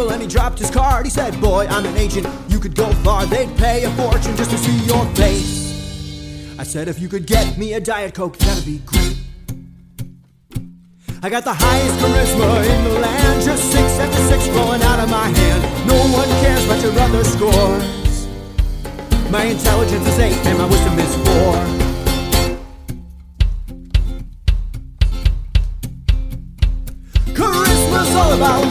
Table 0.01 0.13
and 0.13 0.23
he 0.23 0.29
dropped 0.29 0.59
his 0.59 0.71
card. 0.71 1.05
He 1.05 1.11
said, 1.11 1.41
Boy, 1.41 1.67
I'm 1.69 1.85
an 1.87 1.97
agent, 1.97 2.27
you 2.49 2.59
could 2.59 2.75
go 2.75 2.91
far. 3.05 3.27
They'd 3.27 3.55
pay 3.57 3.85
a 3.85 3.91
fortune 3.91 4.37
just 4.37 4.51
to 4.51 4.59
see 4.59 4.77
your 4.87 5.05
face. 5.15 6.59
I 6.59 6.63
said, 6.63 6.89
If 6.89 6.99
you 7.01 7.09
could 7.09 7.27
get 7.27 7.59
me 7.59 7.75
a 7.75 7.81
Diet 7.81 8.15
Coke, 8.15 8.37
that'd 8.39 8.65
be 8.65 8.79
great. 8.79 9.17
I 11.23 11.29
got 11.29 11.45
the 11.45 11.53
highest 11.53 11.99
charisma 12.01 12.65
in 12.65 12.85
the 12.85 12.99
land, 12.99 13.45
just 13.45 13.71
six 13.71 13.87
after 13.99 14.23
six 14.29 14.47
flowing 14.49 14.83
out 14.83 15.01
of 15.01 15.11
my 15.11 15.29
hand. 15.29 15.87
No 15.87 15.97
one 16.17 16.29
cares 16.41 16.65
about 16.65 16.83
your 16.83 16.99
other 16.99 17.25
scores. 17.25 18.27
My 19.31 19.45
intelligence 19.45 20.07
is 20.07 20.19
eight 20.19 20.47
and 20.47 20.59
my 20.59 20.65
wisdom 20.65 20.99
is 20.99 21.15
four. 21.27 21.55
Charisma's 27.37 28.15
all 28.17 28.33
about 28.33 28.70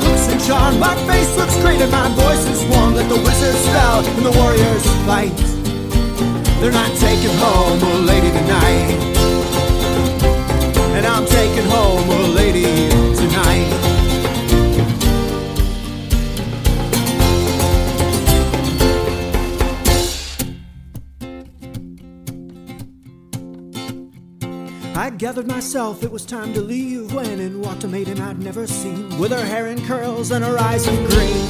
charm. 0.49 0.79
My 0.79 0.95
face 1.05 1.37
looks 1.37 1.55
great 1.61 1.79
and 1.79 1.91
my 1.91 2.09
voice 2.23 2.43
is 2.53 2.61
warm. 2.71 2.95
Let 2.95 3.07
the 3.07 3.21
wizards 3.27 3.61
spell 3.69 3.99
and 4.03 4.25
the 4.25 4.33
warriors 4.41 4.85
fight. 5.05 5.37
They're 6.59 6.77
not 6.81 6.91
taking 6.97 7.35
home 7.45 7.79
a 7.91 7.95
lady 8.11 8.29
tonight. 8.39 8.97
And 10.97 11.05
I'm 11.05 11.25
taking 11.25 11.67
home 11.75 12.09
a 12.09 12.21
lady 12.39 12.98
gathered 25.19 25.47
myself, 25.47 26.01
it 26.01 26.09
was 26.09 26.25
time 26.25 26.53
to 26.53 26.61
leave 26.61 27.13
when 27.13 27.41
in 27.41 27.59
walked 27.59 27.83
a 27.83 27.87
maiden 27.89 28.21
I'd 28.21 28.39
never 28.39 28.65
seen, 28.65 29.19
with 29.19 29.31
her 29.31 29.43
hair 29.43 29.67
in 29.67 29.85
curls 29.85 30.31
and 30.31 30.45
her 30.45 30.57
eyes 30.57 30.87
in 30.87 30.95
green. 31.09 31.45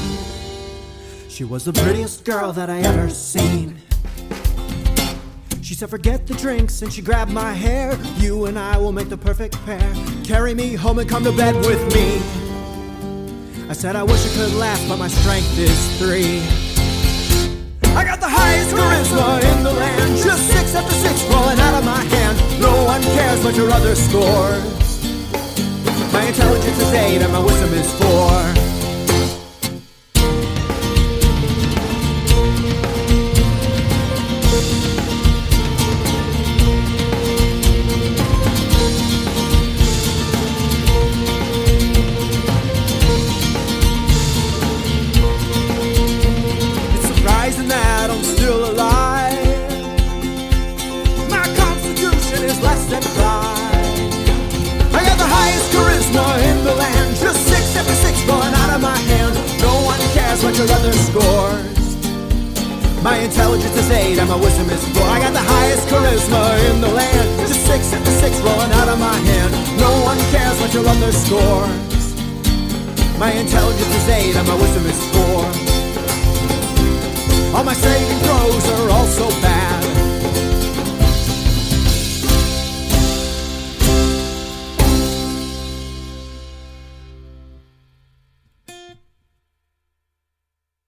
She 1.29 1.43
was 1.43 1.65
the 1.65 1.73
prettiest 1.73 2.25
girl 2.25 2.51
that 2.53 2.71
I 2.71 2.79
ever 2.79 3.11
seen. 3.11 3.77
She 5.61 5.75
said, 5.75 5.91
Forget 5.91 6.25
the 6.25 6.33
drinks, 6.33 6.81
and 6.81 6.91
she 6.91 7.03
grabbed 7.03 7.31
my 7.31 7.53
hair. 7.53 7.95
You 8.17 8.47
and 8.47 8.57
I 8.57 8.75
will 8.75 8.91
make 8.91 9.07
the 9.07 9.17
perfect 9.17 9.53
pair. 9.65 9.93
Carry 10.23 10.55
me 10.55 10.73
home 10.73 10.97
and 10.97 11.07
come 11.07 11.23
to 11.23 11.31
bed 11.31 11.55
with 11.57 11.93
me. 11.93 12.15
I 13.69 13.73
said, 13.73 13.95
I 13.95 14.01
wish 14.01 14.25
I 14.25 14.35
could 14.35 14.53
laugh, 14.55 14.83
but 14.87 14.97
my 14.97 15.09
strength 15.09 15.59
is 15.59 15.99
three. 15.99 16.68
I 17.99 18.05
got 18.05 18.21
the 18.21 18.29
highest 18.29 18.73
charisma 18.73 19.43
in 19.43 19.61
the 19.61 19.73
land. 19.73 20.15
Just 20.15 20.47
six 20.47 20.73
after 20.73 20.93
six 20.93 21.21
rolling 21.25 21.59
out 21.59 21.79
of 21.79 21.83
my 21.83 22.01
hand. 22.01 22.61
No 22.61 22.85
one 22.85 23.01
cares 23.01 23.43
what 23.43 23.57
your 23.57 23.69
other 23.71 23.93
scores. 23.93 24.63
My 26.13 26.23
intelligence 26.23 26.79
is 26.79 26.93
eight 26.93 27.21
and 27.21 27.33
my 27.33 27.39
wisdom 27.39 27.73
is 27.73 27.91
four. 27.99 28.58